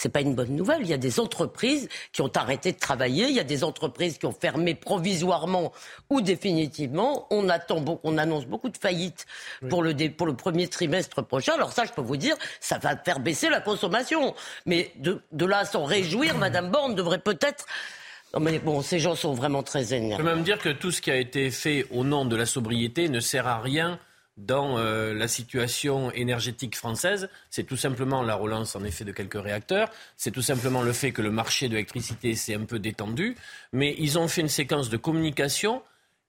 [0.00, 0.80] c'est pas une bonne nouvelle.
[0.80, 3.26] Il y a des entreprises qui ont arrêté de travailler.
[3.28, 5.72] Il y a des entreprises qui ont fermé provisoirement
[6.08, 7.26] ou définitivement.
[7.30, 9.26] On attend, on annonce beaucoup de faillites
[9.68, 11.52] pour le dé- pour le premier trimestre prochain.
[11.52, 14.34] Alors ça, je peux vous dire, ça va faire baisser la consommation.
[14.64, 17.66] Mais de, de là à s'en réjouir, Madame Borne devrait peut-être.
[18.32, 20.22] Non mais bon, ces gens sont vraiment très Je peux énervés.
[20.24, 23.20] même dire que tout ce qui a été fait au nom de la sobriété ne
[23.20, 23.98] sert à rien
[24.36, 27.28] dans euh, la situation énergétique française.
[27.50, 29.90] C'est tout simplement la relance en effet de quelques réacteurs.
[30.16, 33.36] C'est tout simplement le fait que le marché de l'électricité s'est un peu détendu.
[33.72, 35.82] Mais ils ont fait une séquence de communication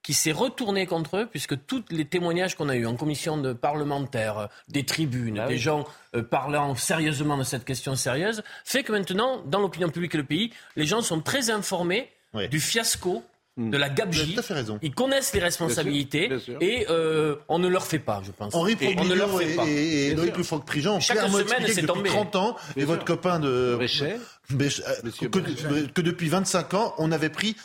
[0.04, 3.54] qui s'est retourné contre eux, puisque tous les témoignages qu'on a eus en commission de
[3.54, 5.86] parlementaire, euh, des tribunes, Ah des gens
[6.16, 10.24] euh, parlant sérieusement de cette question sérieuse, fait que maintenant, dans l'opinion publique et le
[10.24, 12.10] pays, les gens sont très informés
[12.50, 13.24] du fiasco.
[13.58, 14.34] De la gabegie.
[14.34, 14.80] tout à fait raison.
[14.82, 16.58] Ils connaissent les responsabilités bien sûr.
[16.62, 18.56] et euh, on ne leur fait pas, je pense.
[18.56, 19.66] Henri Et on ne leur fait pas.
[19.68, 22.10] et, et Loïc ont Chaque semaine, expliqué c'est que depuis tombé.
[22.10, 23.16] 30 ans, et Bien votre sûr.
[23.16, 23.74] copain de...
[23.76, 24.18] Bréchet.
[24.50, 25.92] Bréchet, euh, que, Bréchet.
[25.94, 27.56] que depuis 25 ans, on avait pris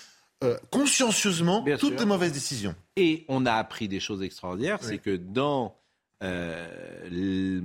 [0.45, 2.01] euh, consciencieusement Bien toutes sûr.
[2.01, 2.75] les mauvaises décisions.
[2.97, 5.77] Et on a appris des choses extraordinaires, c'est que dans
[6.23, 7.61] euh,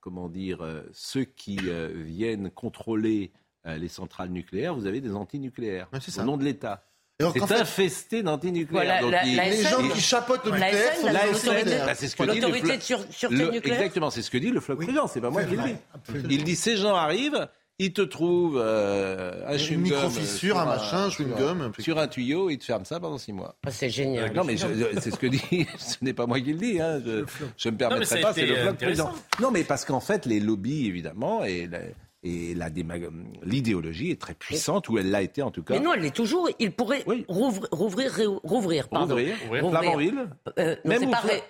[0.00, 3.32] comment dire euh, ceux qui euh, viennent contrôler
[3.66, 6.22] euh, les centrales nucléaires, vous avez des antinucléaires Ouais, c'est ça.
[6.22, 6.84] au nom de l'État.
[7.20, 8.84] Alors C'est infesté d'antinucléaires.
[8.84, 11.94] Voilà, Donc, la- il- la les SN, gens qui chapeautent le nucléaire sont l'autorité- bah,
[11.94, 13.78] c'est ce que dit le l'autorité de sûreté nucléaire.
[13.80, 15.06] Exactement, c'est ce que dit le floc prudent.
[15.06, 15.74] C'est pas moi qui le dis.
[16.30, 17.48] Il dit ces gens arrivent,
[17.78, 21.72] ils te trouvent euh, un Une micro-fissure, euh, un machin, un sur chewing-gum.
[21.80, 23.54] Sur un tuyau, ils te ferment ça pendant six mois.
[23.66, 24.32] Ah, c'est génial.
[24.34, 25.40] Non, mais c'est ce que dit.
[25.78, 26.80] Ce n'est pas moi qui le dis.
[26.80, 27.00] Hein.
[27.04, 27.24] Je,
[27.56, 28.32] je me permettrai pas.
[28.34, 29.04] C'est le bloc intéressant.
[29.06, 29.22] président.
[29.40, 31.68] Non, mais parce qu'en fait, les lobbies, évidemment, et
[32.24, 32.54] et
[33.42, 35.74] l'idéologie est très puissante, ou elle l'a été en tout cas.
[35.74, 36.48] Mais non, elle l'est toujours.
[36.58, 37.24] Il pourrait Oui.
[37.28, 39.14] rouvrir, rouvrir, rouvrir, pardon.
[39.16, 39.70] Rouvrir, Ouvrir.
[39.70, 40.28] Flamanville.
[40.58, 41.42] Euh, non, Même il pourrait-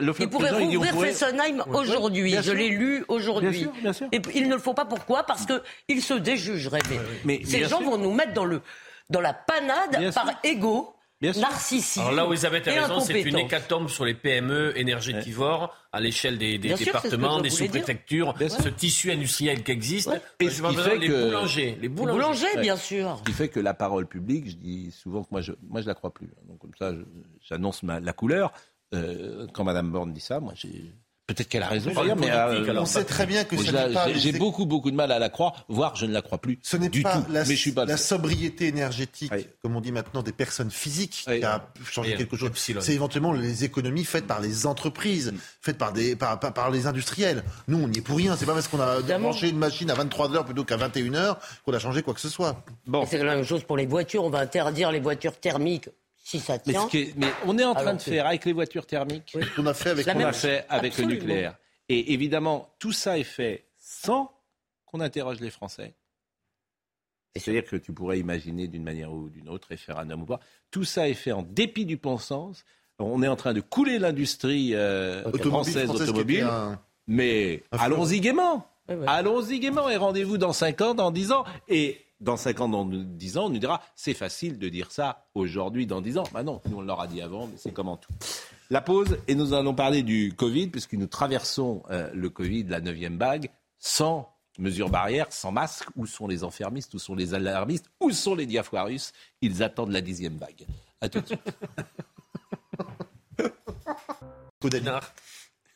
[0.00, 2.36] le il rouvrir pourrait- Fessenheim Oui, aujourd'hui.
[2.42, 3.50] Je l'ai lu aujourd'hui.
[3.50, 4.08] Bien sûr, bien sûr.
[4.10, 5.22] Et il ne le faut pas pourquoi?
[5.24, 6.80] Parce qu'il se déjugerait.
[6.88, 7.90] Mais, Mais ces gens sûr.
[7.90, 8.62] vont nous mettre dans, le,
[9.10, 10.36] dans la panade Bien par sûr.
[10.42, 11.42] égo, Bien sûr.
[11.42, 12.00] narcissisme.
[12.00, 16.00] Alors là où Elisabeth a et raison, c'est une hécatombe sur les PME énergétivores à
[16.00, 20.06] l'échelle des, départements, des sous-préfectures, ce tissu industriel qui existe.
[20.08, 20.20] Ouais.
[20.40, 22.20] Et Je ce qui fait les que- boulangers, les Les boulangers.
[22.20, 22.60] boulangers, Ouais.
[22.62, 23.16] bien sûr.
[23.18, 25.86] Ce qui fait que la parole publique, je dis souvent que moi, je, moi, je
[25.88, 26.28] la crois plus.
[26.46, 26.92] Donc comme ça,
[27.40, 28.52] j'annonce la couleur.
[28.94, 30.92] Euh, quand Madame Borne dit ça, moi, j'ai
[31.28, 31.92] peut-être qu'elle a raison.
[31.94, 32.80] D'ailleurs, mais euh.
[32.80, 34.12] On sait très bien que ce n'est pas...
[34.12, 36.76] j'ai- beaucoup, beaucoup de mal à la croire, voire je ne la crois plus Ce
[36.76, 37.30] n'est du pas tout.
[37.30, 37.84] la, mais je suis pas.
[37.84, 38.18] le la seul.
[38.18, 39.46] sobriété énergétique, Oui.
[39.62, 41.38] comme on dit maintenant, des personnes physiques Oui.
[41.38, 42.50] qui a changé quelque chose.
[42.54, 45.38] C'est éventuellement les économies faites par les entreprises, Mm.
[45.60, 47.44] faites par, des, par, par, par les industriels.
[47.68, 48.34] Nous, on n'y est pour rien.
[48.36, 51.38] C'est pas parce qu'on a branché une machine à 23 heures plutôt qu'à 21 heures
[51.64, 52.62] qu'on a changé quoi que ce soit.
[52.86, 54.24] Bon, C'est la même chose pour les voitures.
[54.24, 55.88] On va interdire les voitures thermiques
[56.28, 56.84] si ça mais, tient.
[56.84, 59.30] ce qui est- mais on est en train de faire avec les voitures thermiques.
[59.40, 61.14] Ce qu'on a fait avec même a fait avec Absolument.
[61.14, 61.56] le nucléaire.
[61.88, 64.30] Et évidemment, tout ça est fait sans
[64.84, 65.94] qu'on interroge les Français.
[67.36, 70.40] C'est-à-dire que tu pourrais imaginer d'une manière ou d'une autre référendum ou pas.
[70.70, 72.64] Tout ça est fait en dépit du bon sens.
[72.98, 76.42] On est en train de couler l'industrie euh, automobile française automobile.
[76.42, 78.66] un- Mais allons-y gaiement.
[78.88, 79.04] Ouais, ouais.
[79.06, 81.44] Allons-y gaiement et rendez-vous dans 5 ans, dans 10 ans.
[81.68, 85.26] Et dans 5 ans, dans 10 ans, on nous dira c'est facile de dire ça
[85.34, 86.24] aujourd'hui, dans 10 ans.
[86.32, 88.12] Bah non, nous on l'aura dit avant, mais c'est comme en tout.
[88.70, 92.80] La pause, et nous allons parler du Covid, puisque nous traversons euh, le Covid, la
[92.80, 95.88] neuvième vague, sans mesures barrières, sans masque.
[95.96, 96.92] Où sont les enfermistes?
[96.94, 97.86] Où sont les alarmistes?
[98.00, 99.12] Où sont les diafoirus?
[99.40, 100.66] Ils attendent la dixième vague.
[101.00, 101.40] À tout de suite.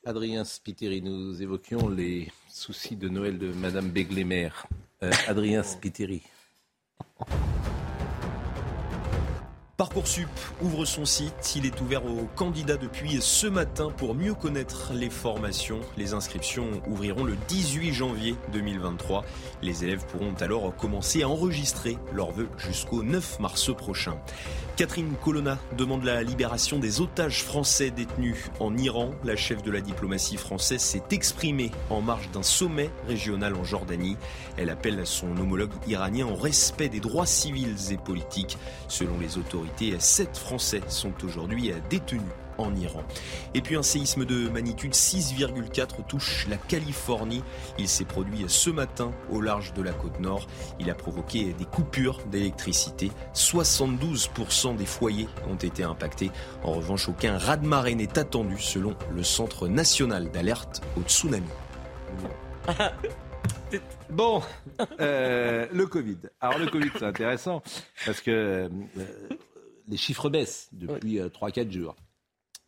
[0.05, 4.49] Adrien Spiteri, nous évoquions les soucis de Noël de Madame Beglémer.
[5.05, 6.23] Euh, Adrien Spiteri.
[9.77, 10.29] Parcoursup
[10.61, 11.55] ouvre son site.
[11.57, 15.81] Il est ouvert aux candidats depuis ce matin pour mieux connaître les formations.
[15.97, 19.25] Les inscriptions ouvriront le 18 janvier 2023.
[19.63, 24.17] Les élèves pourront alors commencer à enregistrer leurs vœux jusqu'au 9 mars prochain.
[24.77, 29.11] Catherine Colonna demande la libération des otages français détenus en Iran.
[29.23, 34.17] La chef de la diplomatie française s'est exprimée en marge d'un sommet régional en Jordanie.
[34.57, 38.57] Elle appelle son homologue iranien au respect des droits civils et politiques.
[38.89, 42.23] Selon les autorités, sept Français sont aujourd'hui détenus
[42.59, 43.03] en Iran.
[43.55, 47.43] Et puis un séisme de magnitude 6,4 touche la Californie.
[47.79, 50.47] Il s'est produit ce matin au large de la côte nord.
[50.81, 53.11] Il a provoqué des coupures d'électricité.
[53.35, 56.31] 72% des foyers ont été impactés.
[56.63, 61.47] En revanche, aucun raz-de-marée n'est attendu selon le Centre national d'alerte au tsunami.
[64.11, 64.43] Bon,
[65.01, 66.19] euh, le Covid.
[66.41, 67.63] Alors le Covid, c'est intéressant
[68.05, 68.69] parce que euh,
[69.89, 71.97] les chiffres baissent depuis euh, 3-4 jours.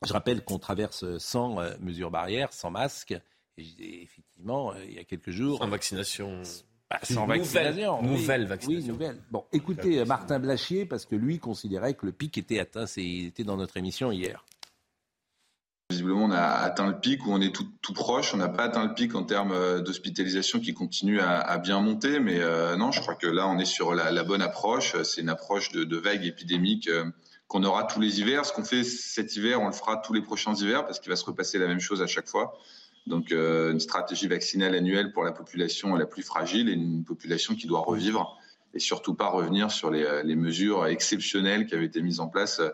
[0.07, 3.13] Je rappelle qu'on traverse sans euh, mesures barrières, sans masque.
[3.57, 6.43] Et, j- et effectivement, euh, il y a quelques jours, En vaccination.
[6.91, 8.01] bah, sans Nouvelle- vaccination.
[8.03, 8.07] oui.
[8.09, 8.87] nouvelle vaccination.
[8.87, 9.23] Oui, nouvelle.
[9.31, 12.87] Bon, écoutez euh, Martin Blachier, parce que lui considérait que le pic était atteint.
[12.87, 14.45] C'est- Il était dans notre émission hier.
[15.91, 18.35] Visiblement, on a atteint le pic ou on est tout, tout proche.
[18.35, 21.81] On n'a pas atteint le pic en termes euh, d'hospitalisation qui continue à, à bien
[21.81, 22.21] monter.
[22.21, 25.01] Mais euh, non, je crois que là, on est sur la, la bonne approche.
[25.03, 27.05] C'est une approche de, de vague épidémique euh,
[27.49, 28.45] qu'on aura tous les hivers.
[28.45, 31.17] Ce qu'on fait cet hiver, on le fera tous les prochains hivers parce qu'il va
[31.17, 32.59] se repasser la même chose à chaque fois.
[33.07, 37.55] Donc, euh, une stratégie vaccinale annuelle pour la population la plus fragile et une population
[37.55, 38.39] qui doit revivre
[38.73, 42.61] et surtout pas revenir sur les, les mesures exceptionnelles qui avaient été mises en place
[42.61, 42.71] euh,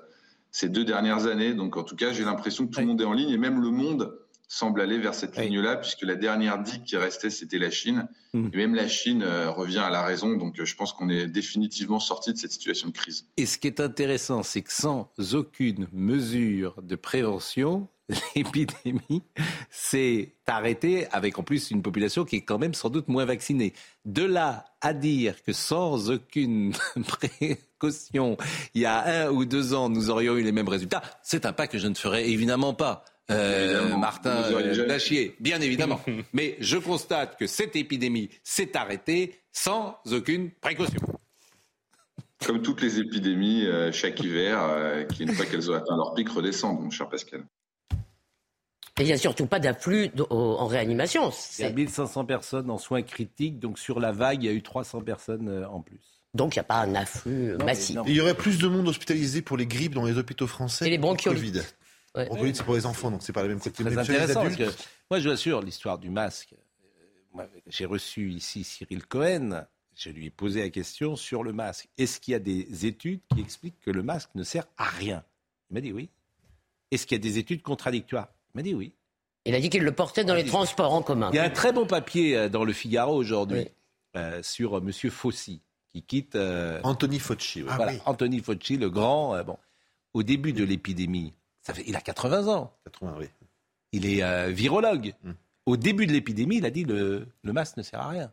[0.52, 1.54] ces deux dernières années.
[1.54, 3.60] Donc en tout cas, j'ai l'impression que tout le monde est en ligne et même
[3.60, 4.19] le monde
[4.52, 8.08] semble aller vers cette ligne-là, puisque la dernière digue qui restait, c'était la Chine.
[8.34, 8.48] Hmm.
[8.52, 10.36] Et même la Chine euh, revient à la raison.
[10.36, 13.26] Donc euh, je pense qu'on est définitivement sorti de cette situation de crise.
[13.36, 17.86] Et ce qui est intéressant, c'est que sans aucune mesure de prévention,
[18.34, 19.22] l'épidémie
[19.70, 23.72] s'est arrêtée avec en plus une population qui est quand même sans doute moins vaccinée.
[24.04, 26.72] De là à dire que sans aucune
[27.06, 28.36] précaution,
[28.74, 31.52] il y a un ou deux ans, nous aurions eu les mêmes résultats, c'est un
[31.52, 33.04] pas que je ne ferai évidemment pas.
[33.30, 33.96] Euh.
[33.96, 36.00] Martin euh, Blachier, bien évidemment.
[36.32, 41.00] Mais je constate que cette épidémie s'est arrêtée sans aucune précaution.
[42.44, 46.14] Comme toutes les épidémies, euh, chaque hiver, euh, qui une fois qu'elles ont atteint leur
[46.14, 47.44] pic, redescendent, mon cher Pascal.
[48.98, 51.22] Et il n'y a surtout pas d'afflux en réanimation.
[51.58, 54.48] Il y a C'est- 1500 personnes en soins critiques, donc sur la vague, il y
[54.48, 56.00] a eu 300 personnes euh, en plus.
[56.34, 57.96] Donc il n'y a pas un afflux euh, Non, massif.
[58.06, 60.86] il y aurait plus de monde hospitalisé pour les grippes dans les hôpitaux français.
[60.86, 61.76] Et les que pour le bronchiolites.
[62.16, 62.26] Ouais.
[62.26, 63.70] Bronchiolite, c'est pour les enfants, donc c'est pas la même Très.
[63.72, 66.54] Chez les intéressant parce adultes, que moi, je vous assure, l'histoire du masque.
[67.38, 69.64] euh, J'ai reçu ici Cyril Cohen.
[69.94, 71.88] Je lui ai posé la question sur le masque.
[71.98, 75.22] Est-ce qu'il y a des études qui expliquent que le masque ne sert à rien?
[75.70, 76.08] Il m'a dit oui.
[76.90, 78.28] Est-ce qu'il y a des études contradictoires?
[78.54, 78.92] Il m'a dit oui.
[79.44, 81.30] Il a dit qu'il le portait dans les transports en commun.
[81.32, 83.68] Il y a un très bon papier euh, dans le Figaro aujourd'hui
[84.16, 85.60] euh, sur Monsieur Fauci
[85.92, 86.34] qui quitte.
[86.36, 87.62] euh, Anthony Fauci.
[87.62, 87.70] ouais.
[87.76, 87.98] voilà, oui.
[88.06, 89.34] Anthony Fauci, le grand.
[89.36, 89.56] euh, bon,
[90.14, 92.76] au début de l'épidémie, ça fait, il a 80 ans.
[92.84, 93.26] 80, oui.
[93.92, 95.14] Il est euh, virologue.
[95.22, 95.32] Mm.
[95.66, 98.32] Au début de l'épidémie, il a dit le, le masque ne sert à rien.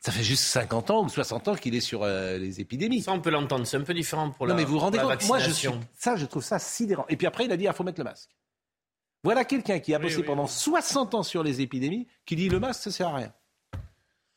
[0.00, 3.02] Ça fait juste 50 ans ou 60 ans qu'il est sur euh, les épidémies.
[3.02, 3.66] Ça, on peut l'entendre.
[3.66, 5.68] C'est un peu différent pour non, la, mais vous vous rendez compte Moi, je suis,
[5.94, 7.04] ça, je trouve ça sidérant.
[7.08, 8.30] Et puis après, il a dit il faut mettre le masque.
[9.24, 10.48] Voilà quelqu'un qui a Oui, bossé oui, pendant oui.
[10.50, 13.32] 60 ans sur les épidémies qui dit le masque, ça sert à rien.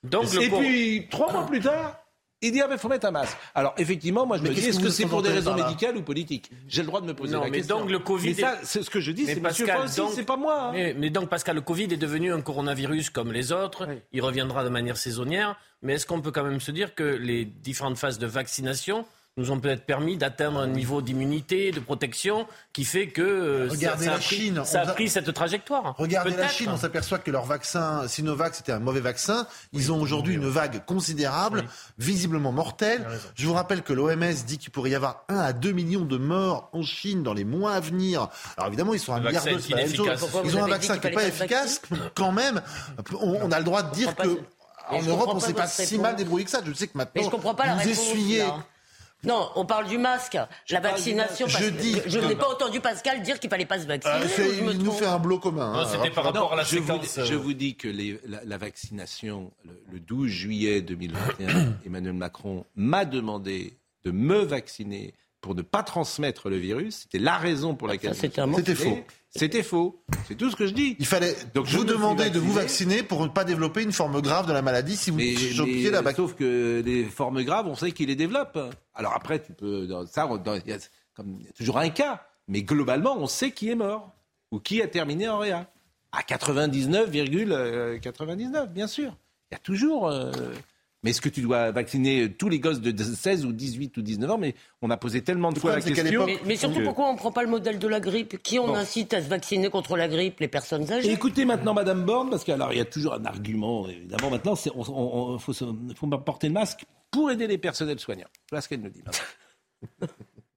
[0.04, 2.01] Donc, le Et pour- puis, trois mois plus tard,
[2.42, 3.38] il dit ah, mais faut mettre un masque.
[3.56, 6.02] Alors, effectivement, moi, je Mais me dis est-ce que c'est pour des raisons médicales ou
[6.02, 6.50] politiques?
[6.68, 7.80] J'ai le droit de me poser Non, la mais question.
[7.80, 10.38] donc, le Covid Mais ça, c'est ce que je dis, c'est monsieur Fauci, c'est pas
[10.38, 10.68] moi.
[10.68, 10.72] hein.
[10.74, 13.88] Mais, mais donc, Pascal, le Covid est devenu un coronavirus comme les autres.
[14.14, 15.56] Il reviendra de manière saisonnière.
[15.84, 19.06] Mais est-ce qu'on peut quand même se dire que les différentes phases de vaccination
[19.42, 23.76] nous ont peut-être permis d'atteindre un niveau d'immunité, de protection qui fait que euh, ça-
[23.76, 25.96] Regardez ça, a la pris, Chine, ça on a a- pris cette trajectoire.
[25.98, 26.48] Regardez la.
[26.48, 29.48] Chine, on s'aperçoit que leur vaccin Sinovac, c'était un mauvais vaccin.
[29.74, 31.64] Ils ont aujourd'hui une vague considérable,
[31.98, 33.06] visiblement mortelle.
[33.36, 36.18] Je vous rappelle que l'OMS dit qu'il pourrait y avoir 1 à 2 millions de
[36.18, 38.28] morts en Chine dans les mois à venir.
[38.58, 41.26] Alors évidemment, ils sont un milliard vaccin de Ils ont un vaccin qui n'est pas
[41.28, 41.82] efficace.
[42.16, 42.62] Quand même,
[43.20, 44.40] on, on a le droit de dire que
[44.90, 46.60] en Europe, on pas s'est pas si mal débrouillé que ça.
[46.66, 47.22] Je sais que maintenant,
[47.78, 48.44] vous essuyez.
[49.24, 50.38] Non, on parle du masque,
[50.70, 51.46] la vaccination.
[51.48, 51.62] masque.
[51.64, 54.14] Je dis- je n'ai pas entendu Pascal dire qu'il fallait pas se vacciner.
[54.16, 55.74] Euh, c'est- je me il nous trompe fait un bloc commun.
[55.76, 55.88] Hein.
[55.92, 57.18] c'était par rapport à la je, vous, séquence.
[57.20, 62.14] euh, je vous dis que les- la, la vaccination, le, le 12 juillet 2021, Emmanuel
[62.14, 67.02] Macron m'a demandé de me vacciner pour ne pas transmettre le virus.
[67.04, 68.16] C'était la raison pour laquelle.
[68.16, 69.04] Ça, je me c'était un faux.
[69.34, 70.04] C'était faux.
[70.28, 70.98] C'est tout ce que je dis.
[71.00, 74.46] Il fallait Donc, vous demander de vous vacciner pour ne pas développer une forme grave
[74.46, 76.28] de la maladie si vous Mais, chopiez mais, la bactérie.
[76.28, 78.60] sauf que les formes graves, on sait qu'ils les développent.
[78.94, 80.28] Alors après, tu peux, ça,
[80.66, 80.82] il y, a y
[81.58, 84.12] toujours un cas, mais globalement, on sait qui est mort
[84.52, 85.72] ou qui a terminé en réa.
[86.12, 89.16] À 99,99, bien sûr.
[89.50, 90.10] Il y a toujours.
[90.10, 90.30] euh,
[91.04, 94.30] Mais est-ce que tu dois vacciner tous les gosses de 16 ou 18 ou 19
[94.30, 94.38] ans?
[94.38, 96.04] Mais on a posé tellement de fois la question.
[96.04, 98.42] l'époque- Mais, mais surtout, que- pourquoi on ne prend pas le modèle de la grippe?
[98.44, 98.76] Qui on Bon.
[98.76, 100.40] incite à se vacciner contre la grippe?
[100.40, 103.88] Les personnes Et âgées écoutez maintenant Madame Borne, parce qu'il y a toujours un argument,
[103.90, 108.00] évidemment, maintenant, il on, on- on- faut, faut porter le masque pour aider les personnels
[108.00, 108.28] soignants.
[108.52, 109.02] Voilà ce qu'elle nous dit.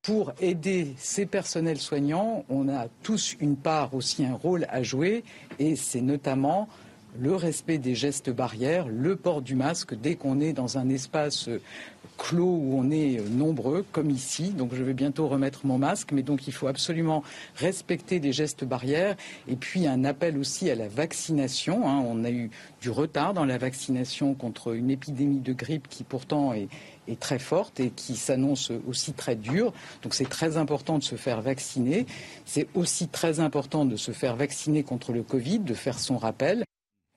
[0.02, 5.24] Pour aider ces personnels soignants, on a tous une part aussi un rôle à jouer
[5.58, 6.68] et c'est notamment
[7.18, 11.48] le respect des gestes barrières, le port du masque dès qu'on est dans un espace
[12.16, 14.50] clos où on est nombreux, comme ici.
[14.50, 17.22] Donc je vais bientôt remettre mon masque, mais donc il faut absolument
[17.56, 19.16] respecter les gestes barrières.
[19.48, 21.88] Et puis un appel aussi à la vaccination.
[21.88, 22.04] hein.
[22.06, 22.50] On a eu
[22.80, 26.68] du retard dans la vaccination contre une épidémie de grippe qui pourtant est,
[27.08, 29.72] est très forte et qui s'annonce aussi très dure.
[30.02, 32.06] Donc c'est très important de se faire vacciner.
[32.44, 36.64] C'est aussi très important de se faire vacciner contre le Covid, de faire son rappel.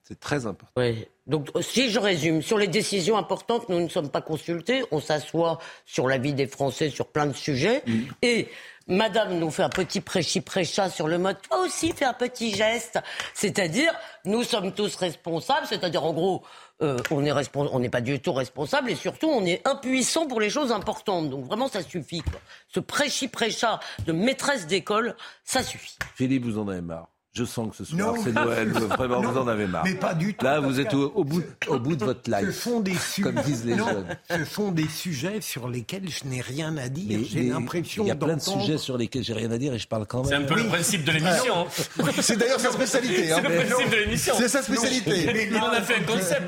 [0.08, 0.72] C'est très important.
[0.78, 1.06] Oui.
[1.26, 4.82] Donc, si je résume, sur les décisions importantes, nous ne sommes pas consultés.
[4.90, 7.82] On s'assoit sur l'avis des Français sur plein de sujets.
[8.22, 8.48] Et
[8.86, 12.98] Madame nous fait un petit prêchi-prêcha sur le mode toi aussi fais un petit geste.
[13.34, 13.92] C'est-à-dire,
[14.24, 15.66] nous sommes tous responsables.
[15.66, 16.42] C'est-à-dire, en gros,
[16.80, 20.26] euh, on est respons- on n'est pas du tout responsable et surtout, on est impuissant
[20.26, 21.28] pour les choses importantes.
[21.28, 22.22] Donc, vraiment, ça suffit.
[22.22, 22.40] Quoi.
[22.72, 25.98] Ce prêchi-prêcha de maîtresse d'école, ça suffit.
[26.14, 27.08] Philippe, vous en avez marre.
[27.38, 28.20] Je sens que ce soir, Non.
[28.22, 28.68] c'est Noël.
[28.98, 29.84] Vraiment, Non, vous en avez marre.
[29.84, 32.30] mais pas du tout, Là, vous êtes au, au bout, au bout de votre Ce
[32.46, 32.62] life.
[32.62, 34.06] sont des su- Comme disent les Non, jeunes.
[34.30, 37.18] Ce sont des sujets sur lesquels je n'ai rien à dire.
[37.20, 39.58] Mais- J'ai mais l'impression Il y a plein de sujets sur lesquels j'ai rien à
[39.58, 40.28] dire et je parle quand même.
[40.28, 41.66] C'est un peu le principe de l'émission.
[41.66, 42.04] hein.
[42.20, 43.30] C'est d'ailleurs sa spécialité.
[43.32, 43.36] hein.
[43.42, 44.34] C'est le principe de l'émission.
[44.36, 45.30] C'est sa spécialité.
[45.32, 46.42] Mais Il en a fait un concept.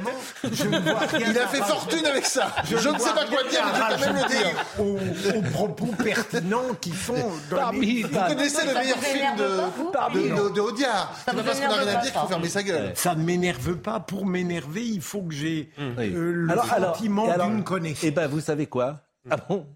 [0.52, 2.52] Je ne vois rien Il a fait fortune avec ça.
[2.68, 4.66] Je, ne sais pas quoi dire, mais je vais même le dire.
[4.80, 7.14] Aux, aux propos pertinents qui sont
[7.50, 8.12] Parmi- donnés.
[8.12, 11.16] Vous connaissez le meilleur film de, de Audiard.
[11.24, 12.28] C'est vous pas parce qu'on n'a énerve rien à pas, dire qu'il faut ça.
[12.28, 12.92] fermer sa gueule.
[12.94, 14.00] Ça ne m'énerve pas.
[14.00, 16.12] Pour m'énerver, il faut que j'ai Oui.
[16.14, 18.04] euh, le sentiment d'une connaissance.
[18.04, 19.00] Eh ben, vous savez quoi?
[19.30, 19.66] Ah bon?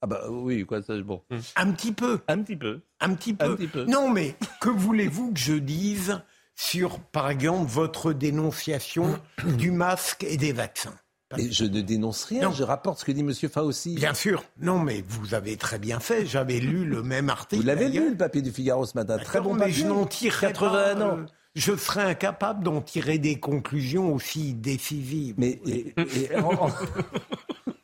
[0.00, 1.22] Ah bah oui, quoi, ça, bon.
[1.56, 2.20] Un petit peu.
[2.28, 2.80] Un petit peu.
[3.00, 3.44] Un petit peu.
[3.46, 3.84] Un petit peu.
[3.86, 6.20] Non, mais que voulez-vous que je dise
[6.54, 10.94] sur, par exemple, votre dénonciation du masque et des vaccins?
[11.36, 12.52] Et je ne dénonce rien, Non.
[12.52, 13.32] je rapporte ce que dit M.
[13.52, 13.94] Faussi.
[13.96, 14.42] Bien sûr.
[14.62, 16.24] Non, mais vous avez très bien fait.
[16.24, 17.60] J'avais lu le même article.
[17.60, 19.18] Vous l'avez lu, le papier du Figaro ce matin.
[19.18, 19.74] Très bon mais papier.
[19.74, 21.18] je n'en tirerai 81 pas, ans.
[21.18, 25.34] euh, je serais incapable d'en tirer des conclusions aussi décisives.
[25.36, 26.70] Mais et- et- en- en-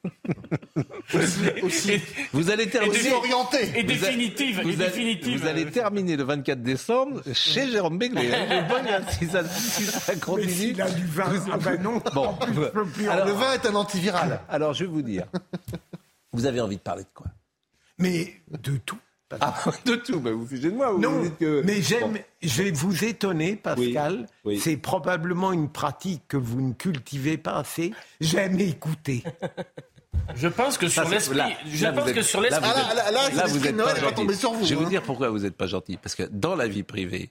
[1.63, 2.01] Aussi.
[2.33, 3.13] vous allez terminer.
[3.13, 3.59] Orienté.
[3.79, 4.61] Et Vous a- définitive.
[4.63, 5.41] Vous, et allez- définitive.
[5.41, 8.31] vous allez terminer le 24 décembre chez Jérôme Béglé.
[8.35, 8.67] hein.
[9.19, 10.53] Si, ça, si ça Mais continue.
[10.53, 12.01] s'il a du vin, ah ben non.
[12.15, 12.27] Bon.
[12.29, 14.41] En plus, je peux plus en Alors- Le vin est un antiviral.
[14.49, 15.27] Alors, je vais vous dire.
[16.33, 17.27] Vous avez envie de parler de quoi?
[17.99, 18.99] Mais de tout.
[19.41, 20.21] Ah, de tout.
[20.21, 20.93] Bah, vous figez de moi.
[20.93, 21.63] Vous Non, me dites que...
[21.65, 22.19] mais j'aime, Bon.
[22.43, 24.27] je vais vous étonner, Pascal.
[24.45, 24.61] Oui, oui.
[24.61, 27.93] C'est probablement une pratique que vous ne cultivez pas assez.
[28.21, 29.25] J'aime écouter.
[30.37, 31.37] Je pense que sur l'esprit.
[31.37, 32.63] là- Je là, pense êtes- que sur l'esprit.
[32.73, 34.15] Ah, là, là, là, vous êtes de Noël pas va gentil.
[34.15, 34.89] tomber sur vous, Je vais vous hein.
[34.91, 35.97] dire pourquoi vous n'êtes pas gentil.
[35.97, 37.31] Parce que dans la vie privée,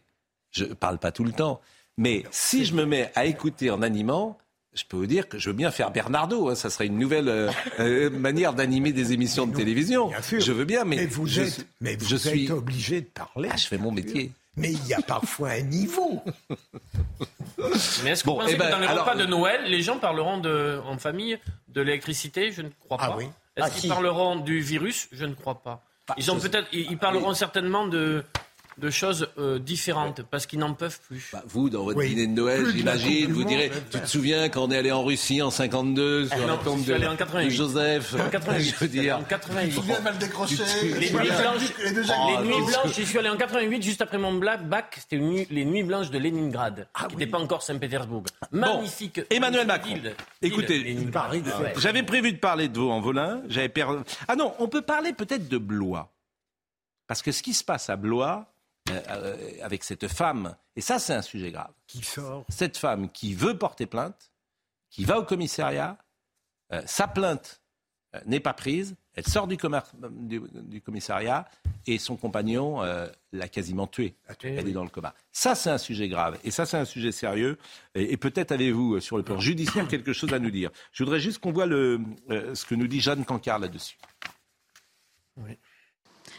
[0.52, 1.60] je parle pas tout le temps.
[1.98, 4.38] Mais si je me mets à écouter en animant,
[4.74, 6.50] je peux vous dire que je veux bien faire Bernardo.
[6.50, 6.56] hein.
[6.56, 10.08] ça serait une nouvelle euh, euh, manière d'animer des émissions de télévision.
[10.08, 10.40] Bien sûr.
[10.40, 12.46] Je veux bien, mais, Mais vous je, êtes, suis- mais vous je suis.
[12.46, 13.50] êtes obligé de parler.
[13.52, 14.32] Ah, je fais mon métier.
[14.56, 16.24] Mais il y a parfois un niveau.
[18.04, 19.64] Mais est-ce que Bon, vous pensez eh ben, que dans les alors- repas de Noël,
[19.66, 21.40] les gens parleront de, en famille
[21.70, 22.52] de l'électricité?
[22.52, 23.18] Je ne crois Ah pas.
[23.18, 23.26] oui.
[23.56, 25.08] Est-ce Ah, qu'ils parleront du virus?
[25.12, 25.84] Je ne crois pas.
[26.18, 28.24] Ils ont peut-être, ils ils parleront certainement de,
[28.78, 31.30] de choses euh, différentes parce qu'ils n'en peuvent plus.
[31.32, 32.10] Bah, vous, dans votre Oui.
[32.10, 35.42] dîner de Noël, j'imagine, vous direz, tu te souviens quand on est allé en Russie
[35.42, 37.46] en 52 sur Ah la non, tombe je de, allé en 88.
[37.46, 38.64] de Joseph En 88.
[38.74, 39.74] Je veux dire, En 88.
[39.76, 40.56] Il vient mal décrocher.
[40.84, 44.34] Les nuits blanches, Jacques les nuits blanches, j'y suis allé en 88, juste après mon
[44.34, 45.18] black bac, c'était
[45.50, 48.24] les nuits blanches de Leningrad, Ah qui n'était pas encore Saint-Pétersbourg.
[48.52, 49.22] Magnifique.
[49.30, 49.94] Emmanuel Macron.
[49.94, 50.16] ville.
[50.42, 51.30] Écoutez, Ah.
[51.78, 53.42] J'avais prévu de parler de vos en volin.
[53.50, 54.00] J'avais perdu.
[54.28, 56.12] Ah non, on peut parler peut-être de Blois.
[57.08, 58.53] Parce que ce qui se passe à Blois,
[58.90, 62.46] euh, euh, avec cette femme, et ça c'est un sujet grave, Qui sort?
[62.50, 64.32] cette femme qui veut porter plainte,
[64.90, 65.98] qui va au commissariat,
[66.74, 67.62] euh, sa plainte
[68.16, 71.48] euh, n'est pas prise, elle sort du, commer- du- du commissariat
[71.86, 72.82] et son compagnon
[73.32, 74.16] l'a quasiment tuée.
[74.58, 75.14] Elle est dans le coma.
[75.32, 76.40] Ça, c'est un sujet grave.
[76.44, 77.60] Et ça, c'est un sujet sérieux.
[77.94, 80.72] Et, et peut-être avez-vous, sur le plan judiciaire, quelque chose à nous dire.
[80.94, 82.00] Je voudrais juste qu'on voit le,
[82.56, 83.98] ce que nous dit Jeanne Cancard là-dessus.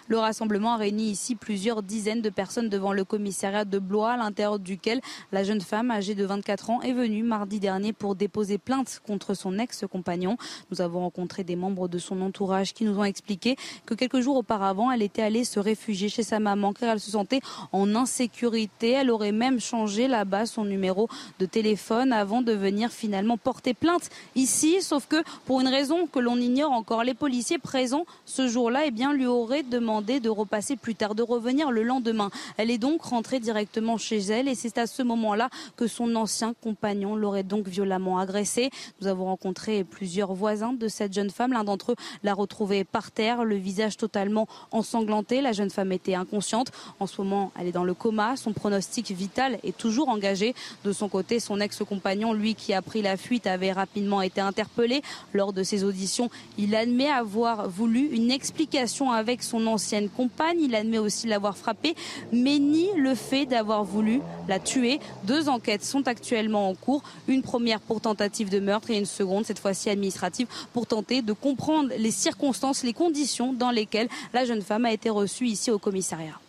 [0.08, 4.16] Le rassemblement a réuni ici plusieurs dizaines de personnes devant le commissariat de Blois, à
[4.18, 5.00] l'intérieur duquel
[5.32, 9.32] la jeune femme âgée de 24 ans est venue mardi dernier pour déposer plainte contre
[9.32, 10.36] son ex-compagnon.
[10.70, 14.36] Nous avons rencontré des membres de son entourage qui nous ont expliqué que quelques jours
[14.36, 17.40] auparavant, elle était allée se réfugier chez sa maman car elle se sentait
[17.72, 18.90] en insécurité.
[18.90, 24.10] Elle aurait même changé là-bas son numéro de téléphone avant de venir finalement porter plainte
[24.34, 24.82] ici.
[24.82, 28.90] Sauf que pour une raison que l'on ignore encore, les policiers présents ce jour-là eh
[28.90, 32.30] bien, lui auraient demandé de repasser plus tard, de revenir le lendemain.
[32.56, 36.54] Elle est donc rentrée directement chez elle et c'est à ce moment-là que son ancien
[36.62, 38.70] compagnon l'aurait donc violemment agressée.
[39.00, 41.52] Nous avons rencontré plusieurs voisins de cette jeune femme.
[41.52, 45.40] L'un d'entre eux l'a retrouvée par terre, le visage totalement ensanglanté.
[45.40, 46.72] La jeune femme était inconsciente.
[46.98, 48.36] En ce moment, elle est dans le coma.
[48.36, 50.54] Son pronostic vital est toujours engagé.
[50.82, 55.02] De son côté, son ex-compagnon, lui qui a pris la fuite, avait rapidement été interpellé.
[55.32, 60.60] Lors de ses auditions, il admet avoir voulu une explication avec son ancienne compagne.
[60.62, 61.94] Il admet aussi l'avoir frappée,
[62.32, 64.98] mais nie le fait d'avoir voulu la tuer.
[65.24, 67.02] Deux enquêtes sont actuellement en cours.
[67.28, 71.34] Une première pour tentative de meurtre et une seconde, cette fois-ci administrative, pour tenter de
[71.34, 75.78] comprendre les circonstances, les conditions dans lesquelles la jeune femme a été reçue ici au
[75.78, 76.40] commissariat.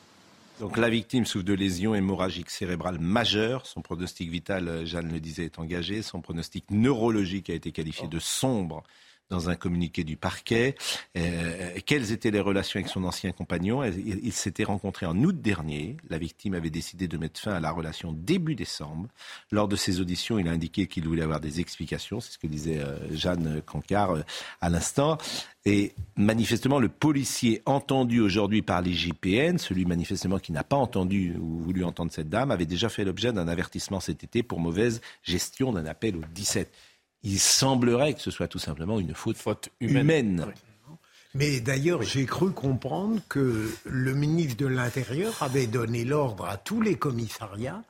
[0.62, 3.65] Donc la victime souffre de lésions hémorragiques cérébrales majeures.
[3.65, 6.02] Son pronostic vital, euh, Jeanne le disait, est engagé.
[6.02, 8.84] Son pronostic neurologique a été qualifié de sombre.
[9.29, 10.75] Dans un communiqué du parquet.
[11.17, 13.83] Euh, quelles étaient les relations avec son ancien compagnon?
[13.83, 15.97] Il, il s'était rencontré en août dernier.
[16.09, 19.07] La victime avait décidé de mettre fin à la relation début décembre.
[19.51, 22.19] Lors de ses auditions, il a indiqué qu'il voulait avoir des explications.
[22.19, 24.21] C'est ce que disait euh, Jeanne Cancard euh,
[24.61, 25.17] à l'instant.
[25.65, 31.35] Et manifestement, le policier entendu aujourd'hui par les JPN, celui manifestement qui n'a pas entendu
[31.39, 35.01] ou voulu entendre cette dame, avait déjà fait l'objet d'un avertissement cet été pour mauvaise
[35.23, 36.71] gestion d'un appel au 17
[37.26, 40.45] il semblerait que ce soit tout simplement une faute, humaine.
[41.34, 46.80] Mais d'ailleurs, j'ai cru comprendre que le ministre de l'Intérieur avait donné l'ordre à tous
[46.82, 47.84] les commissariats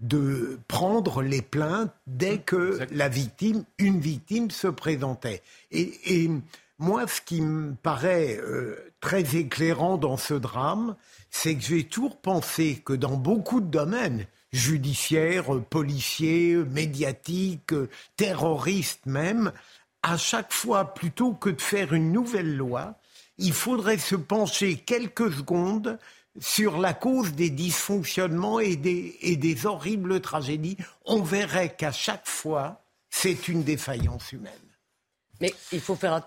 [0.00, 5.42] de prendre les plaintes dès que la victime, une victime se présentait.
[5.70, 6.28] Et,
[6.78, 10.96] moi, ce qui me paraît euh, très éclairant dans ce drame,
[11.30, 17.74] c'est que j'ai toujours pensé que dans beaucoup de domaines, judiciaire, policier, médiatique,
[18.16, 19.52] terroriste même,
[20.02, 22.94] à chaque fois, plutôt que de faire une nouvelle loi,
[23.38, 25.98] il faudrait se pencher quelques secondes
[26.38, 30.76] sur la cause des dysfonctionnements et des, et des horribles tragédies.
[31.04, 34.52] On verrait qu'à chaque fois, c'est une défaillance humaine.
[35.40, 36.22] Mais il faut faire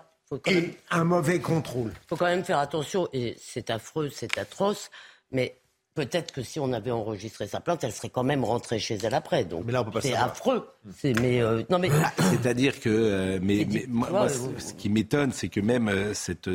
[0.90, 1.94] un mauvais contrôle.
[2.04, 4.90] Il faut quand même faire attention, et c'est affreux, c'est atroce,
[5.32, 5.56] mais
[5.96, 9.14] peut-être que si on avait enregistré sa plainte, elle serait quand même rentrée chez elle
[9.14, 9.46] après.
[9.46, 9.66] Donc
[10.02, 10.68] c'est affreux.
[10.98, 11.90] C'est mais euh, non mais
[12.32, 16.50] c'est-à-dire que euh, mais, moi, ce qui m'étonne, c'est que même euh, cette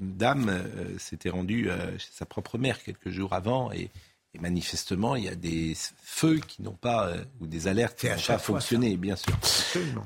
[0.00, 0.62] dame
[0.98, 3.90] s'était rendue chez sa propre mère quelques jours avant et
[4.38, 8.06] et manifestement, il y a des feux qui n'ont pas, euh, ou des alertes qui
[8.06, 9.34] n'ont pas fonctionné, bien sûr.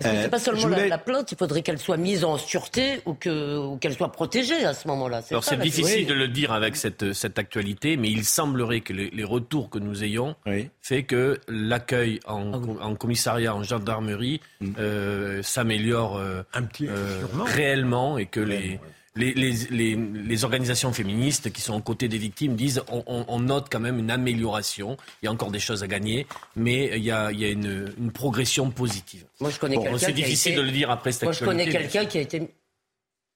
[0.04, 4.12] Euh, pas seulement la, plainte, il faudrait qu'elle soit mise en sûreté ou qu'elle soit
[4.12, 5.22] protégée à ce moment-là.
[5.30, 9.22] Alors c'est difficile de le dire avec cette, cette actualité, mais il semblerait que les,
[9.24, 10.34] retours que nous ayons
[10.80, 14.72] fait que l'accueil en, ah en, commissariat, en gendarmerie, mm.
[14.78, 16.42] euh, s'améliore euh,
[17.44, 18.80] réellement et que les
[19.14, 23.66] les, les, les, organisations féministes qui sont aux côtés des victimes disent on, on, note
[23.70, 24.96] quand même une amélioration.
[25.22, 27.48] Il y a encore des choses à gagner, mais il y a, il y a
[27.50, 29.24] une, une, progression positive.
[29.40, 29.98] Moi, je connais quelqu'un.
[29.98, 32.48] C'est difficile de le dire après cette Moi, je connais quelqu'un qui a été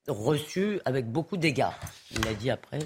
[0.08, 1.78] reçu avec beaucoup d'égards.
[2.12, 2.78] Il l'a dit après.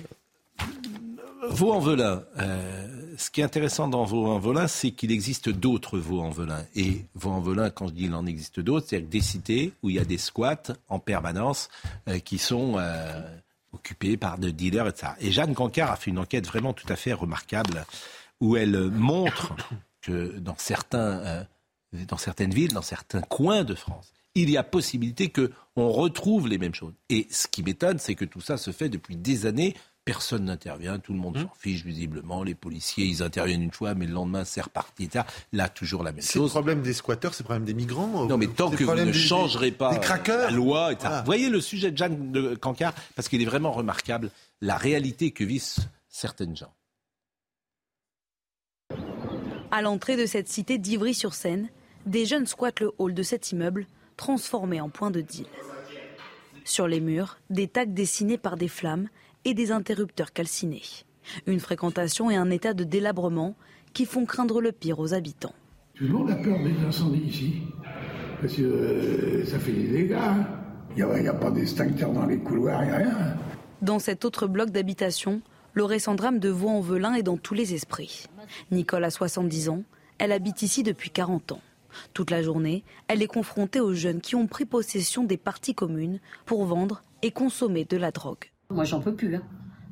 [1.48, 2.24] Vaux-en-Velin.
[2.38, 6.64] Euh, ce qui est intéressant dans Vaux-en-Velin, c'est qu'il existe d'autres Vaux-en-Velin.
[6.74, 9.98] Et Vaux-en-Velin, quand je dis qu'il en existe d'autres, c'est des cités où il y
[9.98, 11.68] a des squats en permanence
[12.08, 13.20] euh, qui sont euh,
[13.72, 15.12] occupés par des dealers, etc.
[15.20, 17.84] Et Jeanne Cancard a fait une enquête vraiment tout à fait remarquable
[18.40, 19.54] où elle montre
[20.00, 21.46] que dans, certains,
[21.92, 26.56] dans certaines villes, dans certains coins de France, il y a possibilité qu'on retrouve les
[26.56, 26.94] mêmes choses.
[27.10, 29.74] Et ce qui m'étonne, c'est que tout ça se fait depuis des années
[30.10, 31.42] personne n'intervient, tout le monde mmh.
[31.42, 35.08] s'en fiche visiblement, les policiers ils interviennent une fois mais le lendemain c'est reparti,
[35.52, 36.32] Là toujours la même chose.
[36.32, 38.92] C'est le problème des squatteurs, c'est le problème des migrants Non mais tant que vous
[38.92, 41.08] ne changerez pas la loi, etc.
[41.20, 45.30] Vous voyez le sujet de Jeanne de Cancard, parce qu'il est vraiment remarquable, la réalité
[45.30, 45.62] que vivent
[46.08, 46.74] certaines gens.
[49.70, 51.68] À l'entrée de cette cité d'Ivry-sur-Seine,
[52.06, 53.86] des jeunes squattent le hall de cet immeuble,
[54.16, 55.46] transformé en point de deal.
[56.64, 59.08] Sur les murs, des tags dessinés par des flammes
[59.44, 60.82] et des interrupteurs calcinés.
[61.46, 63.54] Une fréquentation et un état de délabrement
[63.92, 65.54] qui font craindre le pire aux habitants.
[65.94, 67.62] Tout le monde a peur des incendies ici,
[68.40, 70.16] parce que euh, ça fait des dégâts.
[70.96, 73.36] Il n'y a, pas d'extincteur dans les couloirs, il n'y a rien.
[73.80, 75.40] Dans cet autre bloc d'habitation,
[75.72, 78.24] le récent drame de Vaux-en-Velin est dans tous les esprits.
[78.70, 79.84] Nicole a 70 ans,
[80.18, 81.62] elle habite ici depuis 40 ans.
[82.12, 86.20] Toute la journée, elle est confrontée aux jeunes qui ont pris possession des parties communes
[86.44, 88.49] pour vendre et consommer de la drogue.
[88.70, 89.36] Moi, j'en peux plus.
[89.36, 89.42] Hein.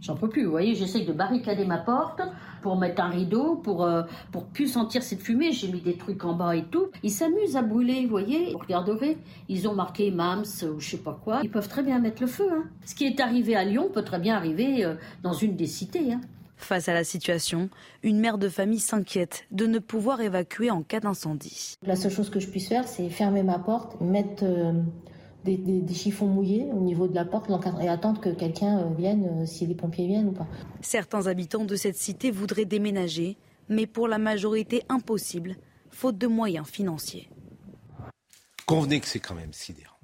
[0.00, 0.44] J'en peux plus.
[0.44, 2.20] Vous voyez, j'essaie de barricader ma porte
[2.62, 5.52] pour mettre un rideau, pour euh, pour plus sentir cette fumée.
[5.52, 6.86] J'ai mis des trucs en bas et tout.
[7.02, 8.52] Ils s'amusent à brûler, vous voyez.
[8.52, 9.18] Vous regarderez,
[9.48, 11.40] ils ont marqué MAMS ou je sais pas quoi.
[11.42, 12.48] Ils peuvent très bien mettre le feu.
[12.50, 12.64] Hein.
[12.84, 16.12] Ce qui est arrivé à Lyon peut très bien arriver euh, dans une des cités.
[16.12, 16.20] Hein.
[16.56, 17.70] Face à la situation,
[18.02, 21.76] une mère de famille s'inquiète de ne pouvoir évacuer en cas d'incendie.
[21.84, 24.72] La seule chose que je puisse faire, c'est fermer ma porte, mettre euh,
[25.44, 29.46] des, chiffons mouillés au niveau de la porte et attendre que quelqu'un euh, vienne, euh,
[29.46, 30.46] si les pompiers viennent ou pas.
[30.80, 33.36] Certains habitants de cette cité voudraient déménager,
[33.68, 35.56] mais pour la majorité impossible,
[35.90, 37.28] faute de moyens financiers.
[38.66, 39.94] Convenez que c'est quand même sidérant.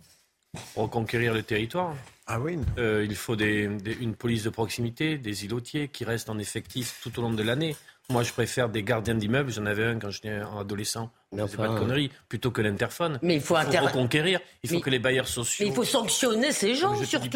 [0.76, 1.94] Reconquérir le territoire.
[2.26, 2.58] Ah oui.
[2.78, 7.22] Euh, il faut une police de proximité, des îlotiers qui restent en effectif tout au
[7.22, 7.76] long de l'année.
[8.10, 9.50] Moi, je préfère des gardiens d'immeubles.
[9.50, 11.10] J'en avais un quand j'étais adolescent.
[11.32, 12.10] Mais pas de conneries.
[12.28, 13.18] Plutôt que l'interphone.
[13.22, 14.40] Mais il faut, il faut reconquérir.
[14.62, 15.64] Il faut que les bailleurs sociaux.
[15.64, 17.28] Mais il faut sanctionner ces gens, surtout.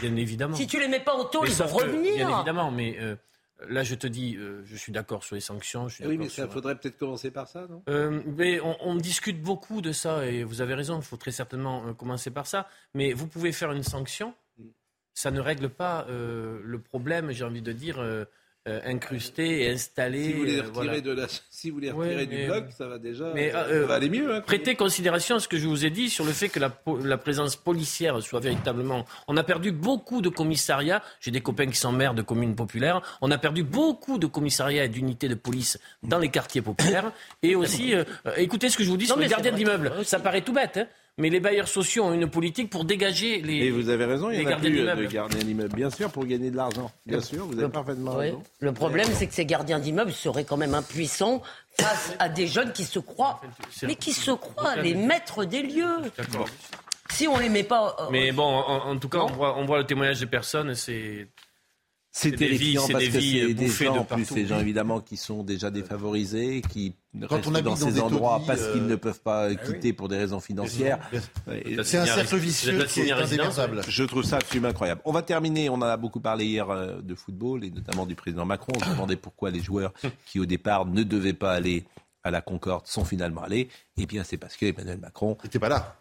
[0.00, 0.56] bien évidemment.
[0.56, 2.14] Si tu les mets pas en taux, ils vont revenir.
[2.16, 2.96] bien évidemment, mais.
[3.00, 3.16] Euh,
[3.68, 5.88] Là, je te dis, euh, je suis d'accord sur les sanctions.
[5.88, 7.82] Je suis Oui, mais ça sur- faudrait peut-être commencer par ça, non?
[7.88, 11.30] Euh, mais on, on discute beaucoup de ça et vous avez raison, il faut très
[11.30, 12.68] certainement euh, commencer par ça.
[12.94, 14.34] Mais vous pouvez faire une sanction,
[15.14, 17.96] ça ne règle pas euh, le problème, j'ai envie de dire,
[18.66, 20.24] euh, incrusté et installé.
[20.24, 21.00] Si vous voulez euh, retirer, voilà.
[21.00, 21.26] de la...
[21.50, 24.08] si vous Ouais, retirer mais- du bloc, ça va déjà Mais, ça euh, va aller
[24.08, 24.34] mieux.
[24.34, 24.40] hein.
[24.40, 26.70] Prêtez considération à ce que je vous ai dit sur le fait que la,
[27.02, 29.04] la présence policière soit véritablement.
[29.28, 31.02] On a perdu beaucoup de commissariats.
[31.20, 33.02] J'ai des copains qui sont maires de communes populaires.
[33.20, 37.12] On a perdu beaucoup de commissariats et d'unités de police dans les quartiers populaires.
[37.42, 38.04] Et aussi, euh,
[38.36, 39.92] écoutez ce que je vous dis Non, sur les gardiens d'immeubles.
[40.04, 40.86] Ça paraît tout bête, hein,
[41.18, 43.66] mais les bailleurs sociaux ont une politique pour dégager les.
[43.66, 45.90] Et vous avez raison, il les y en a plus euh, de gardiens d'immeubles, bien
[45.90, 46.90] sûr, pour gagner de l'argent.
[47.06, 48.42] Bien sûr, vous avez parfaitement raison.
[48.60, 51.42] Le problème, c'est que ces gardiens d'immeubles seraient quand même impuissants
[51.80, 53.40] face à des jeunes qui se croient,
[53.82, 55.96] mais qui se croient les maîtres des lieux.
[56.16, 56.48] D'accord.
[57.10, 57.94] Si on les met pas.
[58.00, 60.74] euh, Mais bon, en, en tout cas, on voit, on voit le témoignage des personnes,
[60.74, 61.28] c'est.
[62.16, 64.04] C'est des vies, terrifiant c'est parce des que vies c'est des bouffées gens, de en
[64.04, 64.34] plus, partout.
[64.34, 66.94] ces gens évidemment qui sont déjà défavorisés, qui
[67.28, 69.20] Quand restent on habite dans dans ces des endroits taudis, parce euh, qu'ils ne peuvent
[69.20, 71.00] pas ah quitter pour des raisons financières.
[71.82, 73.82] C'est un cercle vicieux qui est indémerdable.
[73.88, 75.00] Je trouve ça absolument incroyable.
[75.04, 78.14] On va terminer, on en a beaucoup parlé hier euh, de football et notamment du
[78.14, 78.72] président Macron.
[78.76, 79.92] On se demandait pourquoi les joueurs
[80.26, 81.82] qui au départ ne devaient pas aller
[82.22, 83.68] à la Concorde sont finalement allés.
[83.96, 85.96] Eh bien c'est parce que Emmanuel Macron n'était pas là.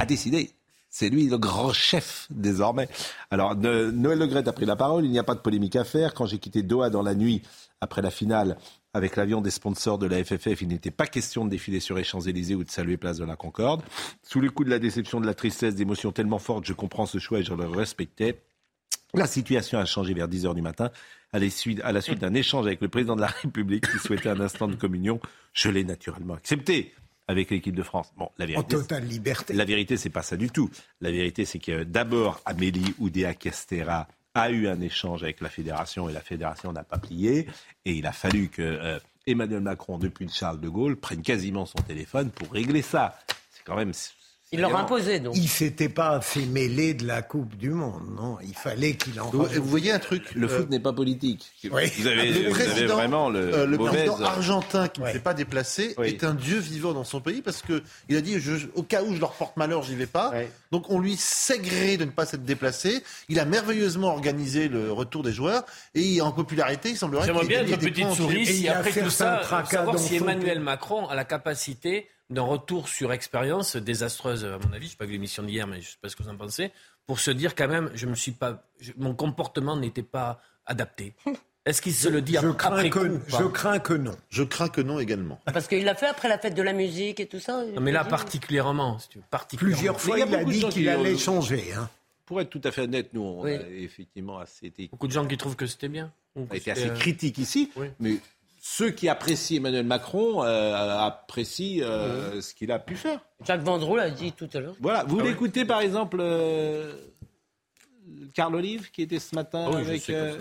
[0.00, 0.50] A décidé.
[0.94, 2.86] C'est lui le grand chef désormais.
[3.30, 5.06] Alors Ne- Noël Legrette a pris la parole.
[5.06, 6.12] Il n'y a pas de polémique à faire.
[6.12, 7.40] Quand j'ai quitté Doha dans la nuit
[7.80, 8.58] après la finale
[8.92, 12.04] avec l'avion des sponsors de la FFF, il n'était pas question de défiler sur les
[12.04, 13.82] Champs-Élysées ou de saluer Place de la Concorde.
[14.22, 17.16] Sous le coup de la déception, de la tristesse, d'émotions tellement fortes, je comprends ce
[17.18, 18.42] choix et je le respectais.
[19.14, 20.90] La situation a changé vers 10 heures du matin
[21.32, 24.68] à la suite d'un échange avec le président de la République qui souhaitait un instant
[24.68, 25.20] de communion.
[25.54, 26.92] Je l'ai naturellement accepté
[27.28, 28.12] avec l'équipe de France.
[28.16, 29.54] Bon, la En vérité, totale liberté.
[29.54, 30.70] la vérité, c'est pas ça du tout.
[31.00, 36.08] La vérité, c'est que d'abord, Amélie Oudéa Castera a eu un échange avec la fédération
[36.08, 37.46] et la fédération n'a pas plié.
[37.84, 41.66] Et il a fallu que euh, Emmanuel Macron, depuis le Charles de Gaulle, prenne quasiment
[41.66, 43.18] son téléphone pour régler ça.
[43.50, 43.92] C'est quand même.
[44.52, 45.34] Il leur imposé, donc.
[45.36, 49.30] Il s'était pas assez mêlé de la Coupe du Monde, non Il fallait qu'il en
[49.30, 51.50] Vous, vous voyez un truc Le euh, foot n'est pas politique.
[51.64, 51.90] Oui.
[51.98, 55.06] Vous avez, le vous avez président, vraiment le, euh, le mauvaise- président argentin qui ne
[55.06, 55.12] Ouais.
[55.14, 56.08] s'est pas déplacé Oui.
[56.08, 59.02] est un dieu vivant dans son pays parce que il a dit je- au cas
[59.02, 60.30] où je leur porte malheur, j'y vais pas.
[60.30, 60.50] Ouais.
[60.70, 63.02] Donc on lui sait gré de ne pas s'être déplacé.
[63.30, 67.48] Il a merveilleusement organisé le retour des joueurs et en popularité, il semblerait J'aimerais qu'il
[67.48, 69.70] bien une des petite points en souris Et après fait tout ça un ça, tracas
[69.78, 70.64] savoir dans si son Emmanuel pays.
[70.64, 75.04] Macron a la capacité d'un retour sur expérience désastreuse, à mon avis, je n'ai pas
[75.06, 76.70] vu l'émission d'hier, mais je ne sais pas ce que vous en pensez,
[77.06, 81.14] pour se dire quand même, je me suis pas, je- mon comportement n'était pas adapté.
[81.64, 84.16] Est-ce qu'il se le dit je ap- crains, après que, coup je crains que non.
[84.30, 85.40] Je crains que non également.
[85.52, 87.64] Parce qu'il l'a fait après la fête de la musique et tout ça.
[87.64, 89.76] Non, mais là, particulièrement, si tu veux, particulièrement.
[89.76, 91.72] Plusieurs fois, il a dit qu'il qui, allait euh, changer.
[91.72, 91.88] Hein.
[92.26, 93.52] Pour être tout à fait honnête, nous, on Oui.
[93.54, 96.10] a effectivement assez été, Beaucoup de gens qui trouvent que c'était bien.
[96.34, 97.88] On a été c'était, assez euh, critiques ici, oui.
[98.00, 98.16] mais
[98.64, 103.18] ceux qui apprécient Emmanuel Macron euh, apprécient euh, ce qu'il a pu faire.
[103.44, 104.76] Jacques Vendroux l'a dit tout à l'heure.
[104.80, 105.30] Voilà, vous Ah oui.
[105.30, 106.94] écouter par exemple euh,
[108.34, 110.38] Carl Olive qui était ce matin Ah oui, avec euh,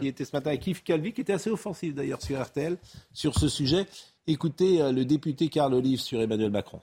[0.00, 2.76] qui était ce matin avec Yves Calvi, qui était assez offensif d'ailleurs sur RTL
[3.12, 3.86] sur ce sujet.
[4.28, 6.80] Écoutez euh, le député Carl Olive sur Emmanuel Macron.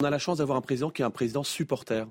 [0.00, 2.06] On a la chance d'avoir un président qui est un président supporter.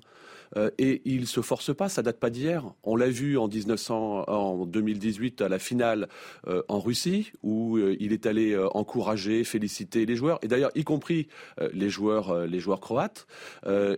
[0.56, 2.64] Euh, et il se force pas, ça date pas d'hier.
[2.82, 6.08] On l'a vu en 1900, en 2018 à la finale
[6.46, 10.84] euh, en Russie, où euh, il est allé encourager, féliciter les joueurs, et d'ailleurs y
[10.84, 11.28] compris
[11.72, 13.26] les joueurs, les joueurs croates.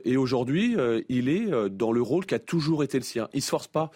[0.05, 0.77] Et aujourd'hui,
[1.09, 3.29] il est dans le rôle qui a toujours été le sien.
[3.33, 3.91] Il se force pas,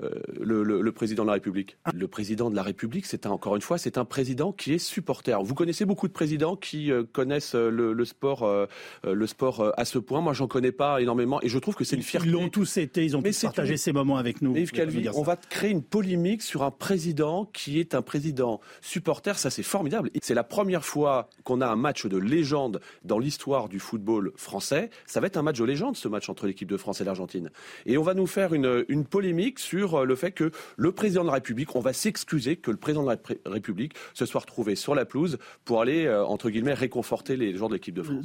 [0.00, 1.76] le, président de la République.
[1.94, 4.78] Le président de la République, c'est un- encore une fois, c'est un président qui est
[4.78, 5.42] supporter.
[5.42, 8.66] Vous connaissez beaucoup de présidents qui connaissent le, le sport,
[9.04, 10.20] le sport à ce point.
[10.20, 12.28] Moi, j'en connais pas énormément, et je trouve que c'est une fierté.
[12.28, 14.52] Ils l'ont tous été, ils ont tous partagé ces moments avec nous.
[14.52, 18.60] Mais Yves Calvi, on va créer une polémique sur un président qui est un président
[18.80, 19.38] supporter.
[19.38, 20.10] Ça, c'est formidable.
[20.22, 24.90] C'est la première fois qu'on a un match de légende dans l'histoire du football français.
[25.06, 27.50] Ça va être un match de légende, ce match entre l'équipe de France et l'Argentine.
[27.86, 31.22] Et on va nous faire une, une polémique sur euh, le fait que le président
[31.22, 34.40] de la République, on va s'excuser que le président de la Ré- République se soit
[34.40, 38.02] retrouvé sur la pelouse pour aller, euh, entre guillemets, réconforter les joueurs de l'équipe de
[38.02, 38.24] France.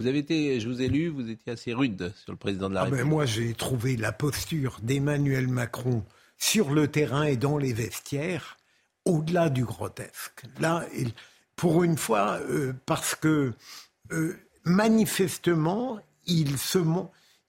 [0.00, 2.74] Vous avez été, je vous ai lu, vous étiez assez rude sur le président de
[2.74, 3.10] la Ah ben, République.
[3.10, 6.02] moi, j'ai trouvé la posture d'Emmanuel Macron
[6.38, 8.56] sur le terrain et dans les vestiaires
[9.04, 10.44] au-delà du grotesque.
[10.58, 10.86] Là,
[11.54, 13.52] pour une fois, euh, parce que
[14.12, 16.78] euh, manifestement, il se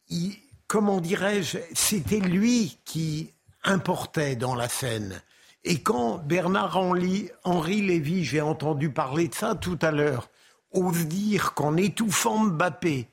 [0.09, 0.35] il-
[0.67, 3.31] comment dirais-je, c'était lui qui
[3.63, 5.21] importait dans la scène.
[5.63, 10.29] Et quand Bernard Henry, Henri Lévy, j'ai entendu parler de ça tout à l'heure,
[10.73, 13.07] ose dire qu'en étouffant Mbappé,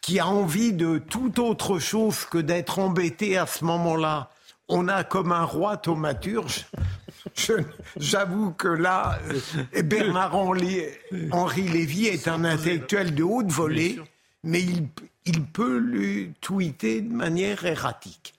[0.00, 4.30] qui a envie de tout autre chose que d'être embêté à ce moment-là,
[4.68, 6.66] on a comme un roi thaumaturge,
[7.96, 9.18] j'avoue que là,
[9.76, 10.82] euh, Bernard Henri,
[11.30, 14.00] Henri Lévy est un intellectuel de haute volée,
[14.42, 14.88] mais il,
[15.26, 18.34] il peut lui tweeter de manière erratique.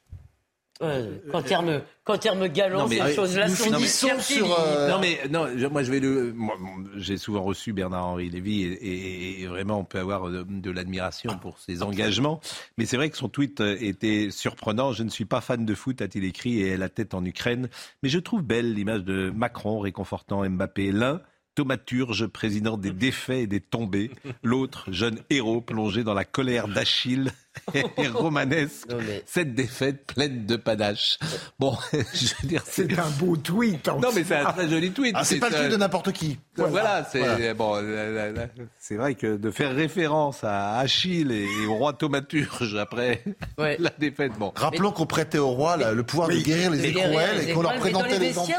[0.82, 3.80] Ouais, quand terme, quand terme galant, ces choses-là sont
[4.20, 6.34] sur, euh, Non mais non, je- moi je vais le.
[6.98, 11.38] J'ai souvent reçu Bernard-Henri Lévy et, et- et vraiment on peut avoir de, de l'admiration
[11.38, 12.42] pour ses engagements.
[12.78, 14.94] Mais c'est vrai que son tweet euh, était surprenant.
[14.94, 17.70] Je ne suis pas fan de foot, a-t-il écrit, et la tête en Ukraine.
[18.02, 20.92] Mais je trouve belle l'image de Macron réconfortant Mbappé.
[20.92, 21.22] L'un.
[21.56, 24.10] Thaumaturge, président des défaits et des tombés.
[24.42, 27.32] L'autre, jeune héros plongé dans la colère d'Achille
[27.98, 28.88] et romanesque.
[29.26, 31.20] Cette défaite pleine de panache.
[31.60, 31.98] Bon, je
[32.42, 33.88] veux dire, C'est un beau tweet.
[33.90, 35.14] en non, mais c'est un très joli tweet.
[35.18, 36.40] Ah, c'est pas le tweet de n'importe qui.
[36.56, 37.54] Voilà, c'est Voilà.
[37.54, 37.76] bon.
[38.80, 43.24] C'est vrai que de faire référence à Achille et, et au roi Thaumaturge après
[43.58, 44.52] la défaite, bon.
[44.56, 47.76] Rappelons qu'on prêtait au roi le pouvoir de guérir les écrouelles les et qu'on leur
[47.76, 48.54] présentait les les enfants.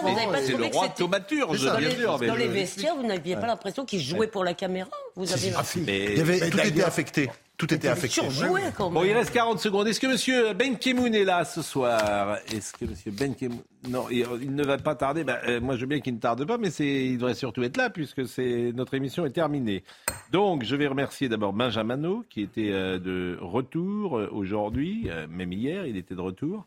[0.44, 2.18] C'est le roi Thaumaturge, Dans bien les, sûr.
[2.20, 5.30] mais dans je- les vestiaires, vous n'aviez pas l'impression qu'ils jouaient pour la caméra Vous
[5.32, 5.52] avez
[5.84, 7.30] Mais- Il y avait, mais tout était affecté.
[7.56, 8.20] Tout était affecté.
[8.20, 8.94] surjoué quand même.
[8.94, 9.86] Bon, il reste 40 secondes.
[9.86, 12.38] Est-ce que Monsieur Ben Kemoun est là ce soir?
[12.52, 13.60] Est-ce que Monsieur Ben Kemoun...
[13.88, 15.22] Non, il, il ne va pas tarder.
[15.24, 17.76] Ben, euh, moi, je veux bien qu'il ne tarde pas, mais il devrait surtout être
[17.76, 19.84] là puisque c'est notre émission est terminée.
[20.32, 25.26] Donc, je vais remercier d'abord Benjamin No, qui était euh, de retour euh, aujourd'hui, euh,
[25.28, 26.66] même hier, il était de retour.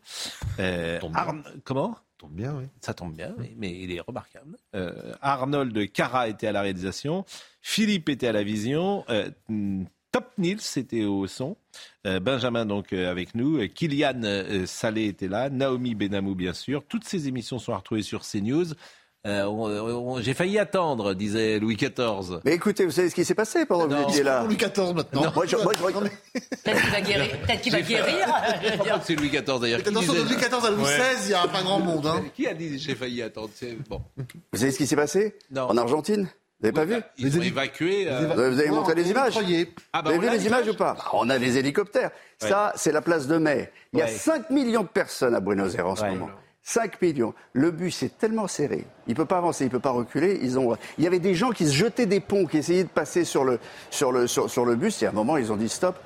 [0.58, 1.96] Euh, Arn- Comment?
[2.16, 2.64] Tombe bien, oui.
[2.80, 4.56] Ça tombe bien, oui, mais il est remarquable.
[4.74, 7.24] Euh, Arnold Cara était à la réalisation,
[7.60, 11.56] Philippe était à la vision, euh, hmm, Top Nils était au son,
[12.06, 16.54] euh, Benjamin donc euh, avec nous, euh, Kylian euh, Salé était là, Naomi Benamou bien
[16.54, 16.82] sûr.
[16.88, 18.66] Toutes ces émissions sont à retrouver sur CNews.
[19.26, 22.40] Euh, J'ai failli attendre, disait Louis XIV.
[22.44, 24.44] Mais écoutez, vous savez ce qui s'est passé pendant que vous étiez là?
[24.44, 25.30] Louis XIV maintenant.
[25.34, 27.40] Moi, je, moi, je regarde- Peut-être qu'il va guérir.
[27.40, 28.26] Peut-être qu'il va guérir.
[28.62, 29.82] Je crois que c'est Louis XIV d'ailleurs.
[29.82, 30.98] qui Attention, de disait- Louis XIV à Louis Ouais.
[30.98, 32.06] XVI, il n'y a pas grand monde.
[32.06, 32.24] Hein.
[32.34, 33.50] Qui a dit j'ai failli attendre?
[33.54, 34.00] C'est- Bon.
[34.16, 35.34] Vous savez ce qui s'est passé?
[35.54, 36.30] En Argentine?
[36.60, 38.06] Vous n'avez pas vu Ils ont évacué.
[38.10, 39.38] euh, Vous avez montré les images
[39.92, 42.10] Ah bah, Vous on avez vu les images ou pas Bah, On a des hélicoptères.
[42.38, 43.70] Ça, c'est la place de mai.
[43.92, 44.10] Il y a Ouais.
[44.10, 46.30] 5 millions de personnes à Buenos Aires en ce moment.
[46.64, 47.32] 5 millions.
[47.52, 48.84] Le bus est tellement serré.
[49.06, 50.38] Il peut pas avancer, il peut pas reculer.
[50.42, 50.76] Ils ont...
[50.98, 53.44] Il y avait des gens qui se jetaient des ponts, qui essayaient de passer sur
[53.44, 53.58] le,
[53.90, 55.02] sur le, sur, sur le bus.
[55.02, 55.96] Et à un moment, ils ont dit stop.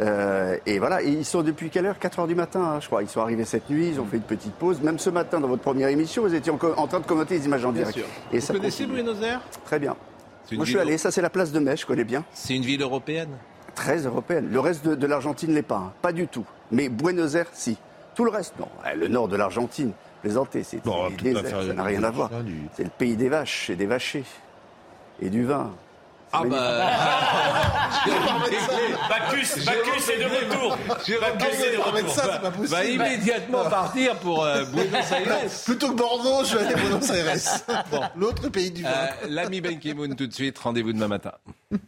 [0.00, 1.02] Euh, et voilà.
[1.02, 1.98] Et ils sont depuis quelle heure?
[1.98, 3.02] 4 heures du matin, hein, je crois.
[3.02, 4.80] Ils sont arrivés cette nuit, ils ont fait une petite pause.
[4.80, 7.64] Même ce matin, dans votre première émission, vous étiez en, train de commenter les images
[7.64, 7.98] en Bien direct.
[7.98, 8.06] sûr.
[8.32, 9.02] Et Vous ça connaissez continue.
[9.02, 9.96] Buenos Aires Très bien.
[10.44, 10.98] C'est une Moi, je suis ville- allé.
[10.98, 11.76] Ça, c'est la place de mai.
[11.76, 12.24] Je connais bien.
[12.32, 13.28] C'est une ville européenne?
[13.74, 14.48] Très européenne.
[14.50, 15.92] Le reste de, de l'Argentine l'est pas, hein.
[16.02, 16.44] pas du tout.
[16.72, 17.76] Mais Buenos Aires, si.
[18.14, 18.68] Tout le reste, non.
[18.90, 19.92] Eh, Le nord de l'Argentine,
[20.22, 22.30] plaisantez, c'est Bon, ça n'a rien à voir.
[22.42, 24.24] du- C'est le pays des vaches et des vachés.
[25.22, 25.70] Et du vin.
[26.32, 26.42] Ah
[29.08, 30.78] Bacchus, Bacchus est de retour.
[30.86, 32.10] Bacchus est de retour.
[32.10, 32.68] ça, c'est pas possible.
[32.68, 35.50] Va immédiatement partir pour euh, Buenos Aires.
[35.64, 38.10] Plutôt que Bordeaux, je vais aller à Buenos Aires.
[38.16, 38.84] L'autre pays du.
[38.86, 41.32] Euh, L'ami Ben Kimoun tout de suite, rendez-vous demain matin.